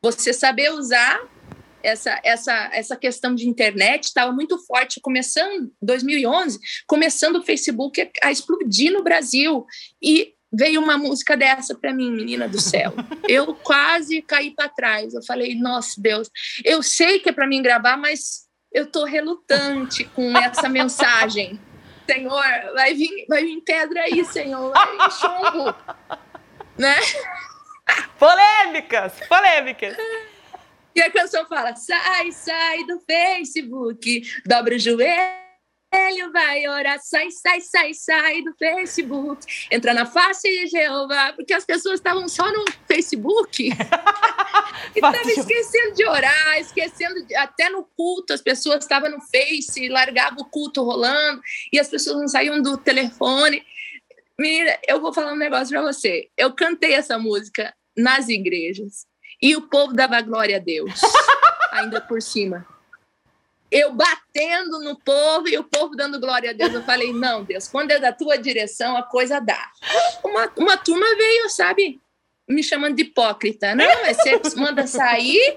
[0.00, 1.20] Você saber usar
[1.82, 8.28] essa, essa, essa questão de internet estava muito forte, começando 2011, começando o Facebook a,
[8.28, 9.66] a explodir no Brasil.
[10.02, 12.92] E veio uma música dessa para mim, menina do céu.
[13.28, 15.14] Eu quase caí para trás.
[15.14, 16.28] Eu falei, nossa Deus,
[16.64, 21.60] eu sei que é para mim gravar, mas eu tô relutante com essa mensagem.
[22.10, 25.74] Senhor, vai vir, vai vir pedra aí, Senhor, vai vir chumbo,
[26.76, 26.96] né?
[28.18, 29.96] Polêmicas, polêmicas.
[30.94, 37.60] E a canção fala: sai, sai do Facebook, dobra o joelho, vai orar, sai, sai,
[37.60, 42.64] sai, sai do Facebook, entra na face de Jeová, porque as pessoas estavam só no
[42.86, 43.70] Facebook e
[44.94, 50.40] estavam esquecendo de orar, esquecendo, de, até no culto, as pessoas estavam no Face, largavam
[50.40, 51.40] o culto rolando
[51.72, 53.64] e as pessoas não saíam do telefone.
[54.38, 56.30] Menina, eu vou falar um negócio para você.
[56.36, 59.09] Eu cantei essa música nas igrejas
[59.42, 61.00] e o povo dava glória a Deus,
[61.72, 62.66] ainda por cima.
[63.70, 66.74] Eu batendo no povo e o povo dando glória a Deus.
[66.74, 69.70] Eu falei, não, Deus, quando é da tua direção, a coisa dá.
[70.24, 72.00] Uma, uma turma veio, sabe,
[72.48, 73.74] me chamando de hipócrita.
[73.74, 75.56] Não, mas você manda sair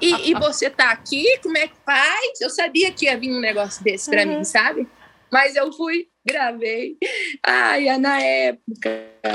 [0.00, 2.40] e, e, você tá aqui, como é que faz?
[2.40, 4.38] Eu sabia que ia vir um negócio desse para uhum.
[4.38, 4.88] mim, sabe?
[5.30, 6.96] Mas eu fui, gravei.
[7.46, 8.90] Ai, na época,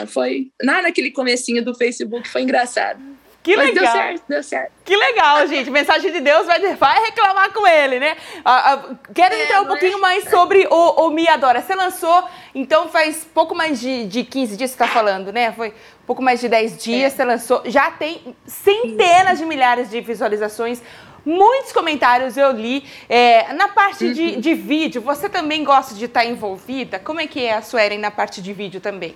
[0.08, 0.52] foi.
[0.64, 3.15] Lá naquele comecinho do Facebook, foi engraçado.
[3.46, 3.84] Que Mas legal.
[3.84, 4.72] deu certo, deu certo.
[4.84, 5.70] Que legal, gente.
[5.70, 8.18] Mensagem de Deus vai, vai reclamar com ele, né?
[8.44, 10.02] Ah, ah, quero é, entrar um pouquinho é?
[10.02, 11.62] mais sobre o, o Me Adora.
[11.62, 15.52] Você lançou, então, faz pouco mais de, de 15 dias que você está falando, né?
[15.52, 15.76] Foi
[16.08, 17.16] pouco mais de 10 dias, é.
[17.16, 17.62] você lançou.
[17.66, 20.82] Já tem centenas de milhares de visualizações.
[21.24, 22.84] Muitos comentários eu li.
[23.08, 24.12] É, na parte uhum.
[24.12, 26.98] de, de vídeo, você também gosta de estar tá envolvida?
[26.98, 29.16] Como é que é a Suelen na parte de vídeo também?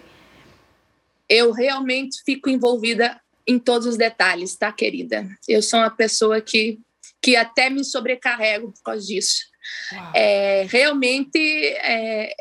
[1.28, 3.20] Eu realmente fico envolvida
[3.50, 5.28] em todos os detalhes, tá, querida?
[5.48, 6.80] Eu sou uma pessoa que,
[7.20, 9.40] que até me sobrecarrego por causa disso.
[10.14, 12.32] É, realmente é,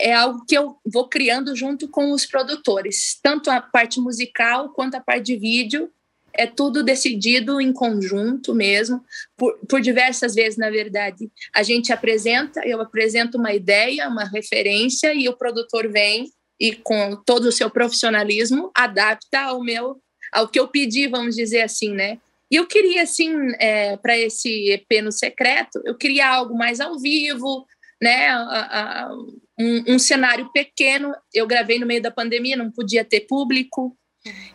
[0.00, 4.94] é algo que eu vou criando junto com os produtores, tanto a parte musical quanto
[4.94, 5.90] a parte de vídeo.
[6.32, 9.04] É tudo decidido em conjunto mesmo,
[9.36, 11.30] por, por diversas vezes, na verdade.
[11.54, 17.14] A gente apresenta, eu apresento uma ideia, uma referência, e o produtor vem e, com
[17.24, 20.00] todo o seu profissionalismo, adapta ao meu
[20.34, 22.18] ao que eu pedi, vamos dizer assim, né?
[22.50, 26.98] E eu queria, assim, é, para esse EP no secreto, eu queria algo mais ao
[26.98, 27.66] vivo,
[28.02, 28.28] né?
[28.28, 29.14] A, a,
[29.58, 31.14] um, um, cenário pequeno.
[31.32, 33.96] Eu gravei no meio da pandemia, não podia ter público.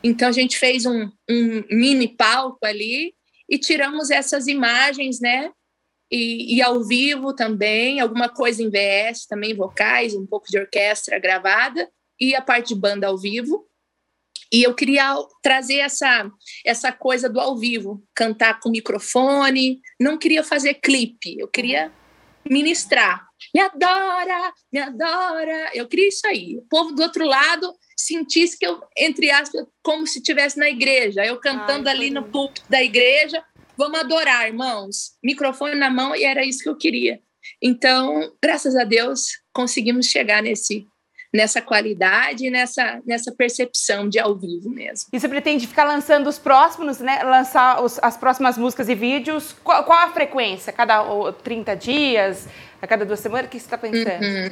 [0.04, 3.14] Então a gente fez um, um mini palco ali
[3.50, 5.52] e tiramos essas imagens, né?
[6.12, 11.20] E, e, ao vivo também, alguma coisa em VS, também vocais, um pouco de orquestra
[11.20, 11.88] gravada
[12.20, 13.69] e a parte de banda ao vivo.
[14.52, 16.30] E eu queria trazer essa,
[16.66, 19.80] essa coisa do ao vivo, cantar com microfone.
[20.00, 21.92] Não queria fazer clipe, eu queria
[22.50, 23.28] ministrar.
[23.54, 25.72] Me adora, me adora.
[25.74, 26.58] Eu queria isso aí.
[26.58, 31.26] O povo do outro lado sentisse que eu, entre aspas, como se estivesse na igreja.
[31.26, 33.44] Eu cantando Ai, ali no púlpito da igreja.
[33.78, 35.14] Vamos adorar, irmãos.
[35.24, 37.22] Microfone na mão e era isso que eu queria.
[37.62, 40.86] Então, graças a Deus, conseguimos chegar nesse
[41.34, 45.10] nessa qualidade e nessa, nessa percepção de ao vivo mesmo.
[45.14, 47.22] E você pretende ficar lançando os próximos, né?
[47.24, 49.56] Lançar os, as próximas músicas e vídeos?
[49.64, 50.74] Qual, qual, a frequência?
[50.74, 51.04] Cada
[51.44, 52.48] 30 dias?
[52.82, 53.48] A cada duas semanas?
[53.48, 54.24] O que você está pensando?
[54.24, 54.50] Uhum.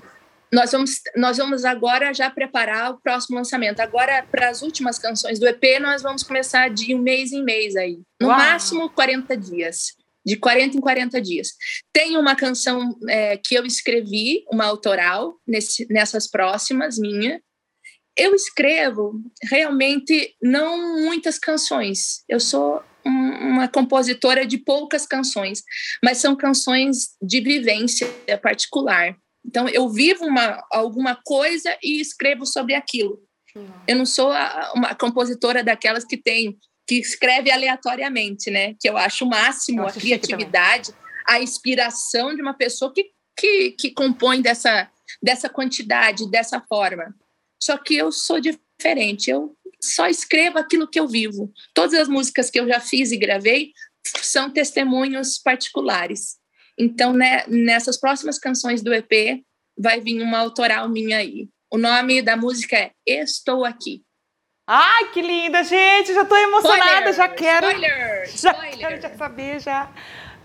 [0.54, 3.80] nós vamos, nós vamos agora já preparar o próximo lançamento.
[3.80, 7.76] Agora, para as últimas canções do EP, nós vamos começar de um mês em mês
[7.76, 8.00] aí.
[8.22, 8.38] No Uau.
[8.38, 9.96] máximo 40 dias.
[10.28, 11.50] De 40 em 40 dias.
[11.94, 17.42] Tem uma canção é, que eu escrevi, uma autoral, nesse, nessas próximas, minha.
[18.16, 19.14] Eu escrevo
[19.50, 22.24] realmente não muitas canções.
[22.28, 23.12] Eu sou um,
[23.52, 25.64] uma compositora de poucas canções,
[26.04, 28.08] mas são canções de vivência
[28.42, 29.16] particular
[29.48, 33.18] então, eu vivo uma, alguma coisa e escrevo sobre aquilo.
[33.88, 36.58] Eu não sou a, uma compositora daquelas que tem
[36.88, 38.76] que escreve aleatoriamente, né?
[38.80, 40.94] Que eu acho o máximo a criatividade,
[41.28, 44.90] a inspiração de uma pessoa que, que, que compõe dessa,
[45.22, 47.14] dessa quantidade, dessa forma.
[47.62, 51.52] Só que eu sou diferente, eu só escrevo aquilo que eu vivo.
[51.74, 53.74] Todas as músicas que eu já fiz e gravei
[54.22, 56.38] são testemunhos particulares.
[56.80, 59.44] Então, né, nessas próximas canções do EP,
[59.78, 61.50] vai vir uma autoral minha aí.
[61.72, 64.07] O nome da música é Estou Aqui.
[64.70, 66.14] Ai, que linda, gente!
[66.14, 67.68] Já estou emocionada, spoiler, já quero.
[67.68, 68.78] Spoiler, já spoiler.
[68.78, 69.88] quero já saber já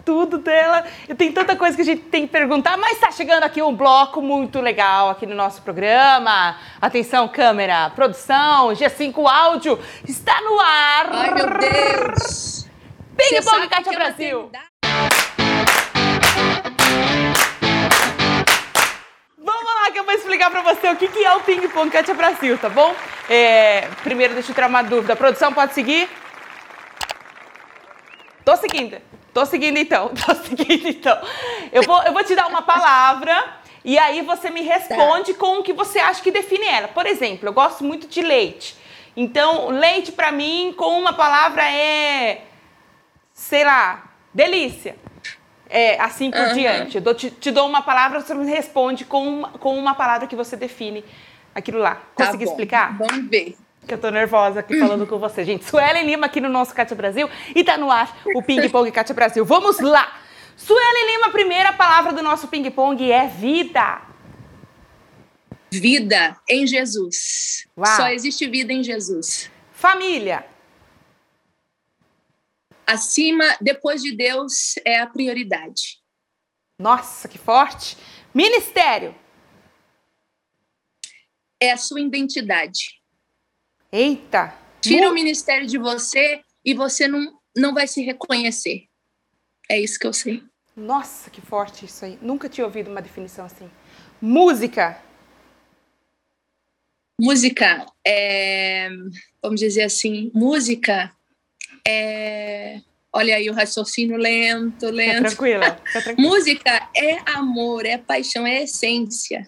[0.04, 0.84] tudo dela.
[1.08, 3.74] Eu tenho tanta coisa que a gente tem que perguntar, mas está chegando aqui um
[3.74, 6.56] bloco muito legal aqui no nosso programa.
[6.80, 11.08] Atenção, câmera, produção, G5 áudio, está no ar.
[11.10, 12.68] Ai, meu Deus!
[13.16, 14.52] Ping Pong Cátia Brasil.
[19.92, 22.68] Que eu vou explicar pra você o que, que é o ping-pong Katia Brasil, tá
[22.68, 22.94] bom?
[23.28, 25.12] É, primeiro, deixa eu tirar uma dúvida.
[25.12, 26.08] A produção, pode seguir?
[28.44, 29.00] Tô seguindo.
[29.34, 30.08] Tô seguindo então.
[30.16, 31.20] Tô seguindo então.
[31.70, 35.38] Eu vou, eu vou te dar uma palavra e aí você me responde tá.
[35.38, 36.88] com o que você acha que define ela.
[36.88, 38.76] Por exemplo, eu gosto muito de leite.
[39.14, 42.44] Então, leite para mim com uma palavra é
[43.34, 44.96] sei lá, delícia
[45.72, 46.52] é, assim por uhum.
[46.52, 46.96] diante.
[46.96, 50.26] Eu dou, te, te, dou uma palavra, você me responde com uma, com uma palavra
[50.26, 51.02] que você define
[51.54, 51.94] aquilo lá.
[52.14, 52.98] Tá Consegui tá explicar?
[52.98, 53.56] Vamos ver.
[53.88, 55.44] Que eu tô nervosa aqui falando com você.
[55.44, 58.90] Gente, Suelen Lima aqui no nosso Cátia Brasil e tá no ar o Ping Pong
[58.92, 59.44] Cátia Brasil.
[59.46, 60.12] Vamos lá!
[60.54, 64.02] Suelen Lima, a primeira palavra do nosso ping pong é vida.
[65.70, 67.66] Vida em Jesus.
[67.76, 67.96] Uau.
[67.96, 69.50] Só existe vida em Jesus.
[69.72, 70.44] Família
[72.92, 76.00] acima, depois de Deus, é a prioridade.
[76.78, 77.96] Nossa, que forte!
[78.34, 79.14] Ministério.
[81.60, 83.00] É a sua identidade.
[83.90, 84.54] Eita!
[84.80, 88.88] Tira o ministério de você e você não, não vai se reconhecer.
[89.68, 90.42] É isso que eu sei.
[90.74, 92.18] Nossa, que forte isso aí.
[92.20, 93.70] Nunca tinha ouvido uma definição assim.
[94.20, 95.00] Música.
[97.20, 98.88] Música é,
[99.40, 101.14] vamos dizer assim, música
[101.86, 102.80] é...
[103.14, 105.22] Olha aí o raciocínio lento, lento.
[105.22, 106.28] Tá tranquila, tá tranquila.
[106.28, 109.46] Música é amor, é paixão, é essência.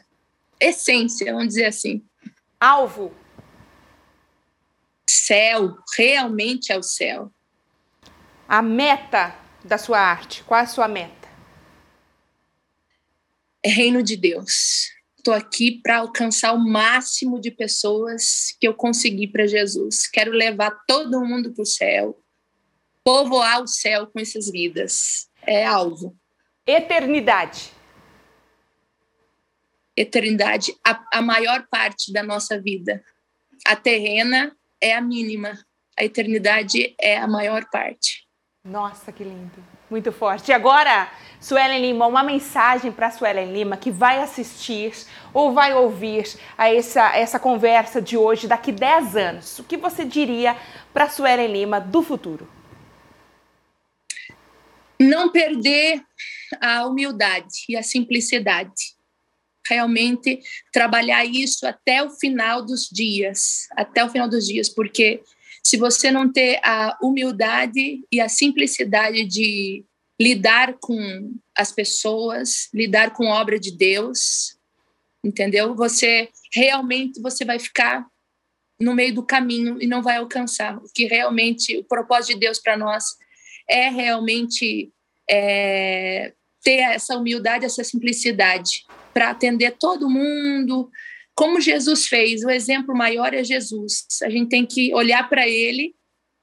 [0.60, 2.04] Essência, vamos dizer assim.
[2.60, 3.12] Alvo.
[5.08, 7.32] Céu, realmente é o céu.
[8.46, 11.28] A meta da sua arte, qual é a sua meta?
[13.62, 14.90] É reino de Deus.
[15.16, 20.06] Estou aqui para alcançar o máximo de pessoas que eu conseguir para Jesus.
[20.06, 22.23] Quero levar todo mundo para o céu
[23.04, 25.28] povoar o céu com essas vidas.
[25.46, 26.16] É alvo.
[26.66, 27.70] Eternidade.
[29.94, 33.04] Eternidade, a, a maior parte da nossa vida.
[33.66, 35.56] A terrena é a mínima,
[35.96, 38.26] a eternidade é a maior parte.
[38.64, 39.62] Nossa, que lindo.
[39.90, 40.50] Muito forte.
[40.50, 44.92] E agora, Suelen Lima, uma mensagem para Suelen Lima que vai assistir
[45.32, 46.24] ou vai ouvir
[46.56, 49.58] a essa, essa conversa de hoje daqui 10 anos.
[49.58, 50.56] O que você diria
[50.92, 52.48] para Suelen Lima do futuro?
[54.98, 56.02] Não perder
[56.60, 58.94] a humildade e a simplicidade.
[59.66, 60.40] Realmente
[60.72, 65.22] trabalhar isso até o final dos dias, até o final dos dias, porque
[65.62, 69.84] se você não ter a humildade e a simplicidade de
[70.20, 74.56] lidar com as pessoas, lidar com a obra de Deus,
[75.24, 75.74] entendeu?
[75.74, 78.06] Você realmente você vai ficar
[78.78, 82.58] no meio do caminho e não vai alcançar o que realmente o propósito de Deus
[82.58, 83.16] para nós
[83.68, 84.92] é realmente
[85.28, 90.90] é, ter essa humildade, essa simplicidade para atender todo mundo,
[91.34, 92.42] como Jesus fez.
[92.42, 94.06] O exemplo maior é Jesus.
[94.22, 95.94] A gente tem que olhar para ele,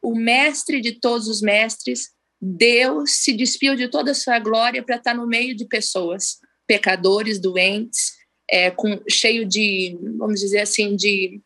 [0.02, 2.12] o mestre de todos os mestres.
[2.40, 7.40] Deus se despiu de toda a sua glória para estar no meio de pessoas, pecadores,
[7.40, 8.14] doentes,
[8.50, 11.40] é, com, cheio de, vamos dizer assim, de,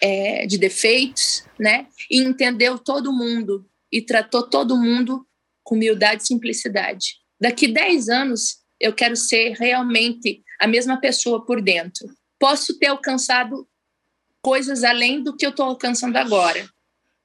[0.00, 1.86] é, de defeitos, né?
[2.10, 5.26] E entendeu todo mundo e tratou todo mundo
[5.62, 7.16] com humildade e simplicidade.
[7.40, 12.06] Daqui 10 anos, eu quero ser realmente a mesma pessoa por dentro.
[12.38, 13.68] Posso ter alcançado
[14.42, 16.68] coisas além do que eu estou alcançando agora.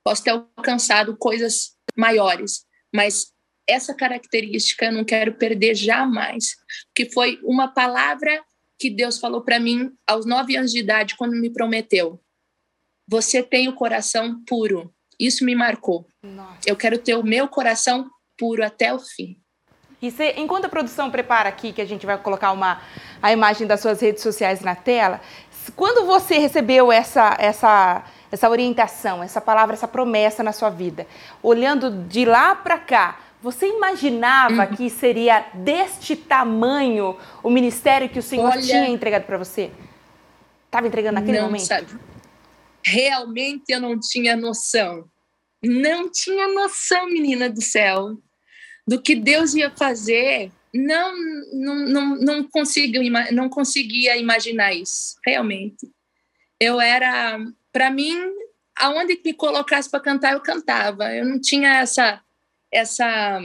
[0.03, 3.33] Posso ter alcançado coisas maiores, mas
[3.67, 6.55] essa característica eu não quero perder jamais,
[6.93, 8.43] que foi uma palavra
[8.77, 12.21] que Deus falou para mim aos nove anos de idade, quando me prometeu:
[13.07, 14.93] Você tem o coração puro.
[15.19, 16.05] Isso me marcou.
[16.23, 16.59] Nossa.
[16.65, 19.37] Eu quero ter o meu coração puro até o fim.
[20.01, 22.81] E você, enquanto a produção prepara aqui, que a gente vai colocar uma,
[23.21, 25.21] a imagem das suas redes sociais na tela,
[25.75, 31.07] quando você recebeu essa, essa, essa orientação, essa palavra, essa promessa na sua vida,
[31.41, 34.75] olhando de lá para cá, você imaginava uhum.
[34.75, 39.71] que seria deste tamanho o ministério que o Senhor Olha, tinha entregado para você?
[40.65, 41.65] Estava entregando naquele não, momento?
[41.65, 41.87] Sabe,
[42.85, 45.09] realmente eu não tinha noção.
[45.63, 48.21] Não tinha noção, menina do céu,
[48.87, 50.51] do que Deus ia fazer.
[50.71, 51.15] Não,
[51.53, 52.93] não, não, não, consigo,
[53.31, 55.89] não conseguia imaginar isso, realmente.
[56.59, 57.39] Eu era,
[57.73, 58.15] para mim,
[58.75, 61.11] aonde me colocasse para cantar, eu cantava.
[61.11, 62.21] Eu não tinha essa
[62.71, 63.39] essa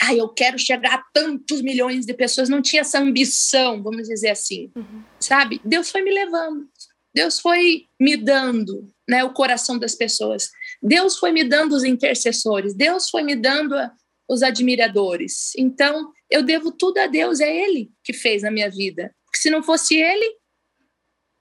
[0.00, 4.30] ah, eu quero chegar a tantos milhões de pessoas, não tinha essa ambição, vamos dizer
[4.30, 5.02] assim, uhum.
[5.18, 5.60] sabe?
[5.64, 6.68] Deus foi me levando,
[7.14, 10.50] Deus foi me dando, né, o coração das pessoas.
[10.82, 13.92] Deus foi me dando os intercessores, Deus foi me dando a,
[14.28, 15.52] os admiradores.
[15.56, 19.14] Então, eu devo tudo a Deus, é Ele que fez na minha vida.
[19.24, 20.36] Porque se não fosse Ele,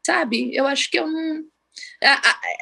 [0.06, 1.44] sabe, eu acho que eu não.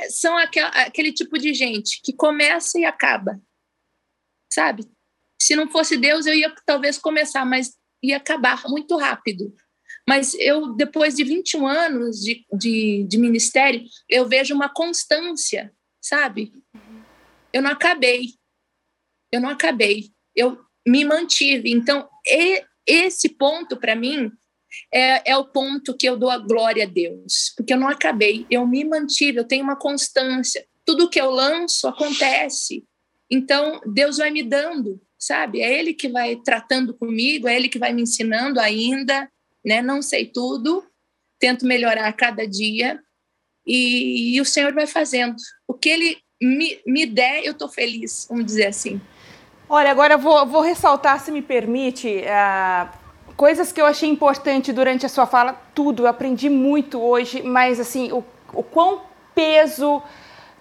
[0.10, 3.42] São aquel, aquele tipo de gente que começa e acaba
[4.52, 4.84] sabe?
[5.42, 9.54] Se não fosse Deus, eu ia talvez começar, mas ia acabar muito rápido.
[10.08, 15.72] Mas eu, depois de 21 anos de, de, de ministério, eu vejo uma constância,
[16.02, 16.52] sabe?
[17.54, 18.34] Eu não acabei.
[19.32, 20.12] Eu não acabei.
[20.36, 21.72] Eu me mantive.
[21.72, 24.32] Então, e, esse ponto, para mim,
[24.94, 28.46] é, é, o ponto que eu dou a glória a Deus, porque eu não acabei,
[28.50, 30.66] eu me mantive, eu tenho uma constância.
[30.86, 32.86] Tudo que eu lanço acontece.
[33.30, 35.62] Então, Deus vai me dando, sabe?
[35.62, 39.30] É Ele que vai tratando comigo, é Ele que vai me ensinando ainda,
[39.64, 39.82] né?
[39.82, 40.84] Não sei tudo,
[41.40, 43.00] tento melhorar a cada dia
[43.66, 45.36] e, e o Senhor vai fazendo.
[45.68, 49.00] O que Ele me, me der, eu estou feliz, vamos dizer assim.
[49.70, 52.90] Olha, agora eu vou, vou ressaltar, se me permite, uh,
[53.38, 57.80] coisas que eu achei importante durante a sua fala, tudo, eu aprendi muito hoje, mas
[57.80, 59.02] assim, o, o quão
[59.34, 60.02] peso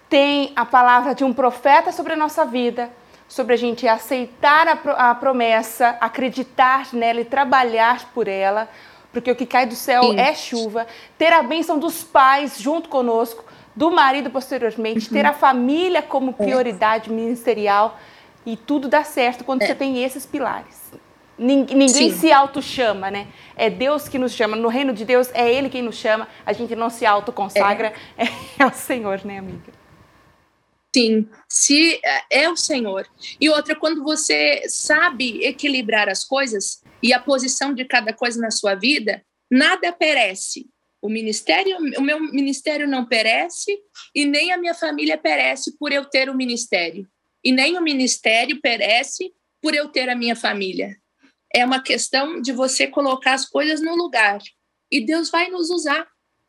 [0.09, 2.89] tem a palavra de um profeta sobre a nossa vida,
[3.27, 8.69] sobre a gente aceitar a, a promessa, acreditar nela e trabalhar por ela,
[9.11, 10.19] porque o que cai do céu Sim.
[10.19, 10.87] é chuva,
[11.17, 13.43] ter a bênção dos pais junto conosco,
[13.75, 15.13] do marido posteriormente, uhum.
[15.13, 16.33] ter a família como é.
[16.33, 17.13] prioridade é.
[17.13, 17.99] ministerial
[18.45, 19.67] e tudo dá certo quando é.
[19.67, 20.81] você tem esses pilares.
[21.37, 22.11] Ninguém Sim.
[22.11, 23.27] se auto-chama, né?
[23.55, 24.55] É Deus que nos chama.
[24.55, 26.27] No reino de Deus, é Ele quem nos chama.
[26.45, 27.93] A gente não se auto-consagra.
[28.15, 28.25] É.
[28.61, 29.73] é o Senhor, né, amiga?
[30.95, 33.07] Sim, se é, é o Senhor.
[33.39, 38.51] E outra, quando você sabe equilibrar as coisas e a posição de cada coisa na
[38.51, 40.69] sua vida, nada perece.
[41.01, 43.75] O ministério, o meu ministério não perece
[44.13, 47.07] e nem a minha família perece por eu ter o ministério.
[47.43, 50.95] E nem o ministério perece por eu ter a minha família.
[51.53, 54.39] É uma questão de você colocar as coisas no lugar.
[54.91, 56.07] E Deus vai nos usar,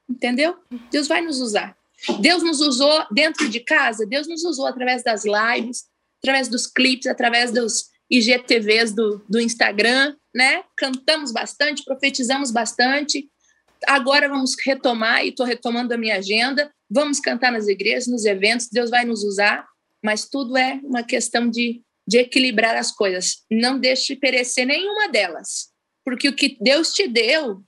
[0.09, 0.57] entendeu?
[0.91, 1.77] Deus vai nos usar.
[2.21, 5.85] Deus nos usou dentro de casa, Deus nos usou através das lives,
[6.19, 10.65] através dos clipes, através dos IGTVs do, do Instagram, né?
[10.77, 13.29] Cantamos bastante, profetizamos bastante.
[13.87, 16.73] Agora vamos retomar, e estou retomando a minha agenda.
[16.91, 19.67] Vamos cantar nas igrejas, nos eventos, Deus vai nos usar,
[20.03, 23.45] mas tudo é uma questão de, de equilibrar as coisas.
[23.51, 25.71] Não deixe perecer nenhuma delas,
[26.05, 27.63] porque o que Deus te deu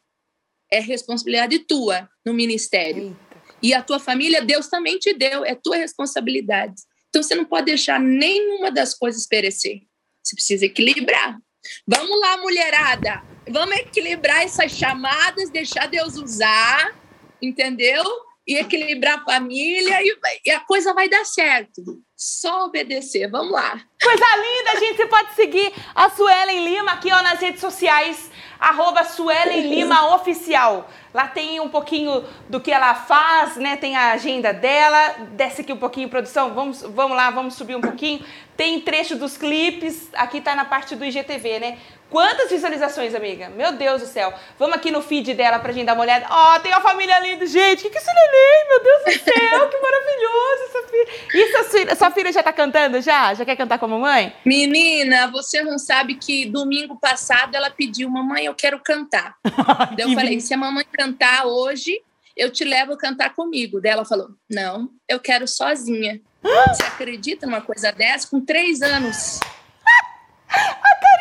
[0.71, 3.17] é responsabilidade tua no ministério.
[3.63, 6.75] E a tua família, Deus também te deu, é tua responsabilidade.
[7.09, 9.83] Então você não pode deixar nenhuma das coisas perecer.
[10.23, 11.39] Você precisa equilibrar.
[11.87, 13.23] Vamos lá, mulherada.
[13.49, 16.99] Vamos equilibrar essas chamadas, deixar Deus usar,
[17.41, 18.05] entendeu?
[18.47, 22.04] E equilibrar a família e, e a coisa vai dar certo.
[22.17, 23.29] Só obedecer.
[23.31, 23.81] Vamos lá.
[24.03, 24.97] Coisa linda, gente.
[24.97, 28.31] Você pode seguir a Suelen Lima aqui ó, nas redes sociais
[28.65, 30.89] arroba Suelen Lima Oficial.
[31.13, 33.77] Lá tem um pouquinho do que ela faz, né?
[33.77, 35.27] Tem a agenda dela.
[35.33, 36.55] Desce aqui um pouquinho, produção.
[36.55, 38.25] Vamos, vamos lá, vamos subir um pouquinho.
[38.57, 40.09] Tem trecho dos clipes.
[40.15, 41.79] Aqui tá na parte do IGTV, né?
[42.11, 43.49] Quantas visualizações, amiga?
[43.49, 44.33] Meu Deus do céu.
[44.59, 46.27] Vamos aqui no feed dela pra gente dar uma olhada.
[46.31, 47.47] Ó, oh, tem uma família linda.
[47.47, 48.69] Gente, o que, que é esse neném?
[48.69, 51.09] Meu Deus do céu, que maravilhoso essa filha.
[51.35, 53.35] E sua filha, sua filha já tá cantando já?
[53.35, 54.33] Já quer cantar com a mamãe?
[54.45, 59.37] Menina, você não sabe que domingo passado ela pediu, mamãe, eu quero cantar.
[59.97, 62.01] Daí eu falei, se a mamãe cantar hoje,
[62.37, 63.81] eu te levo a cantar comigo.
[63.81, 66.21] Daí ela falou, não, eu quero sozinha.
[66.69, 68.29] Você acredita numa coisa dessa?
[68.29, 69.41] Com três anos.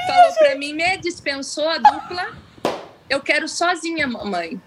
[0.08, 2.36] Falou para mim, me dispensou a dupla.
[3.10, 4.60] Eu quero sozinha, mamãe.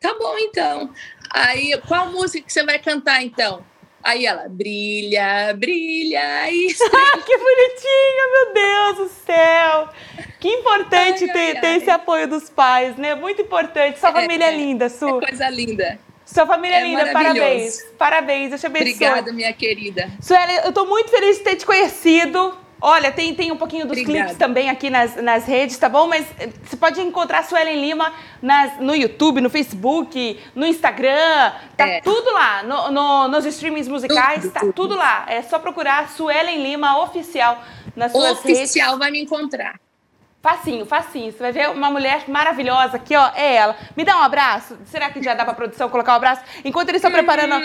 [0.00, 0.90] Tá bom, então.
[1.30, 3.64] Aí, qual música que você vai cantar, então?
[4.02, 6.20] Aí ela, brilha, brilha.
[7.26, 9.88] Que bonitinha, meu Deus do céu.
[10.40, 11.76] Que importante ai, ter, ai, ter ai.
[11.76, 13.14] esse apoio dos pais, né?
[13.14, 14.00] Muito importante.
[14.00, 15.18] Sua é, família é, é linda, Su.
[15.18, 15.98] É coisa linda.
[16.24, 17.82] Sua família é, é linda, parabéns.
[17.98, 18.94] Parabéns, eu te abençoe.
[18.94, 20.10] Obrigada, minha querida.
[20.20, 22.56] Sueli, eu tô muito feliz de ter te conhecido.
[22.80, 24.18] Olha, tem, tem um pouquinho dos Obrigada.
[24.18, 26.06] clipes também aqui nas, nas redes, tá bom?
[26.06, 31.52] Mas eh, você pode encontrar a Suelen Lima nas, no YouTube, no Facebook, no Instagram.
[31.76, 32.00] Tá é.
[32.00, 32.62] tudo lá.
[32.62, 34.72] No, no, nos streamings musicais, tudo, tá tudo.
[34.72, 34.94] tudo.
[34.96, 35.26] lá.
[35.28, 37.62] É só procurar Suelen Lima Oficial
[37.94, 38.70] nas suas Oficial redes.
[38.70, 39.78] Oficial vai me encontrar.
[40.42, 41.30] Facinho, facinho.
[41.30, 43.30] Você vai ver uma mulher maravilhosa aqui, ó.
[43.34, 43.76] É ela.
[43.94, 44.74] Me dá um abraço.
[44.86, 46.40] Será que já dá pra produção colocar o um abraço?
[46.64, 47.56] Enquanto eles estão preparando.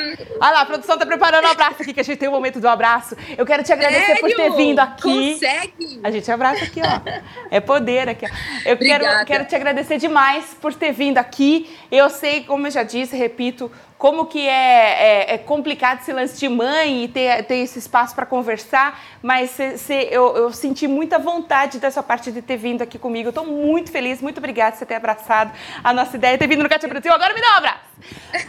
[0.42, 2.32] Olha lá, a produção tá preparando o um abraço aqui, que a gente tem o
[2.34, 3.16] um momento do abraço.
[3.38, 4.22] Eu quero te agradecer Sério?
[4.22, 5.34] por ter vindo aqui.
[5.36, 6.02] Consegue?
[6.04, 7.46] A gente abraça aqui, ó.
[7.50, 8.70] É poder aqui, ó.
[8.70, 11.74] Eu quero, quero te agradecer demais por ter vindo aqui.
[11.90, 16.38] Eu sei, como eu já disse, repito, como que é, é, é, complicado esse lance
[16.38, 20.86] de mãe e ter, ter esse espaço para conversar, mas cê, cê, eu, eu, senti
[20.86, 23.30] muita vontade da sua parte de ter vindo aqui comigo.
[23.30, 26.70] Estou muito feliz, muito obrigada por você ter abraçado a nossa ideia, ter vindo no
[26.70, 27.14] Cátia Brasil.
[27.14, 27.80] Agora me dá um abraço!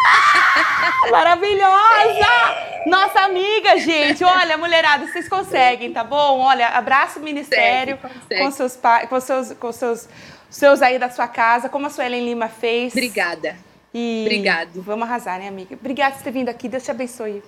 [0.04, 2.26] Ah, maravilhosa!
[2.86, 4.24] Nossa amiga, gente!
[4.24, 6.40] Olha, mulherada, vocês conseguem, tá bom?
[6.40, 8.42] Olha, abraço o ministério consegue, consegue.
[8.42, 10.08] com seus pais, com seus, com seus,
[10.50, 12.92] seus aí da sua casa, como a Suelen Lima fez.
[12.92, 13.56] Obrigada.
[13.98, 14.82] E Obrigado.
[14.82, 15.74] Vamos arrasar, né, amiga?
[15.74, 16.68] Obrigada por ter vindo aqui.
[16.68, 17.42] Deus te abençoe.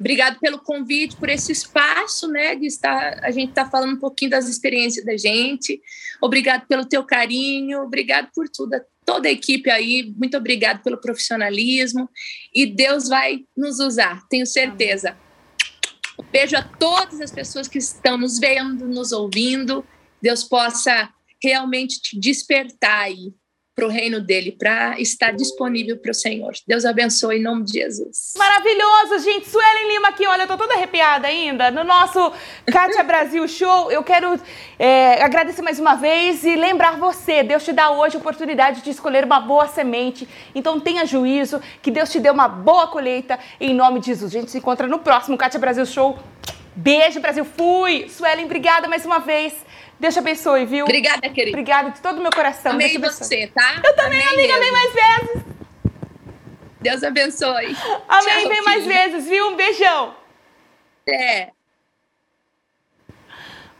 [0.00, 4.30] Obrigado pelo convite, por esse espaço, né, de estar, a gente está falando um pouquinho
[4.30, 5.80] das experiências da gente.
[6.20, 12.10] Obrigado pelo teu carinho, obrigado por tudo, toda a equipe aí, muito obrigado pelo profissionalismo
[12.52, 15.16] e Deus vai nos usar, tenho certeza.
[16.32, 19.84] Beijo a todas as pessoas que estão nos vendo, nos ouvindo.
[20.20, 23.32] Deus possa realmente te despertar aí
[23.74, 26.52] para o reino dele, para estar disponível para o Senhor.
[26.66, 28.34] Deus abençoe em nome de Jesus.
[28.36, 29.48] Maravilhoso, gente.
[29.48, 31.70] Suelen Lima aqui, olha, eu tô toda arrepiada ainda.
[31.70, 32.32] No nosso
[32.70, 34.38] Kátia Brasil Show, eu quero
[34.78, 38.90] é, agradecer mais uma vez e lembrar você, Deus te dá hoje a oportunidade de
[38.90, 40.28] escolher uma boa semente.
[40.54, 44.34] Então tenha juízo, que Deus te dê uma boa colheita em nome de Jesus.
[44.34, 46.18] A gente se encontra no próximo Kátia Brasil Show.
[46.74, 47.44] Beijo, Brasil.
[47.44, 48.08] Fui.
[48.08, 49.54] Suelen, obrigada mais uma vez.
[50.02, 50.84] Deus te abençoe, viu?
[50.84, 51.56] Obrigada, querida.
[51.56, 52.72] Obrigada de todo o meu coração.
[52.72, 53.80] Amei você, tá?
[53.84, 55.42] Eu também, Amei amiga, vem mais vezes.
[56.80, 57.76] Deus abençoe.
[58.08, 59.46] Amém, Tchau, vem mais vezes, viu?
[59.46, 60.16] Um beijão.
[61.06, 61.52] É.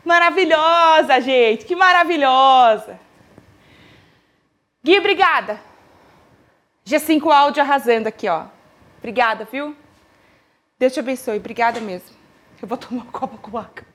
[0.05, 1.65] Maravilhosa, gente.
[1.65, 2.97] Que maravilhosa.
[4.81, 5.59] Gui, obrigada.
[6.85, 8.45] G5 áudio arrasando aqui, ó.
[8.99, 9.75] Obrigada, viu?
[10.79, 11.35] Deus te abençoe.
[11.35, 12.15] Obrigada mesmo.
[12.61, 13.92] Eu vou tomar uma copa com água.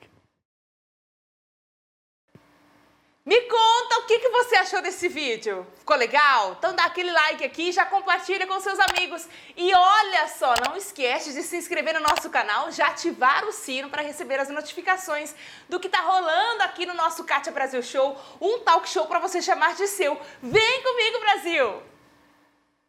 [3.29, 5.63] Me conta o que, que você achou desse vídeo.
[5.77, 6.55] Ficou legal?
[6.57, 9.27] Então dá aquele like aqui, já compartilha com seus amigos.
[9.55, 13.87] E olha só, não esquece de se inscrever no nosso canal, já ativar o sino
[13.87, 15.35] para receber as notificações
[15.69, 19.43] do que tá rolando aqui no nosso Kátia Brasil Show, um talk show para você
[19.43, 20.19] chamar de seu.
[20.41, 21.88] Vem comigo, Brasil!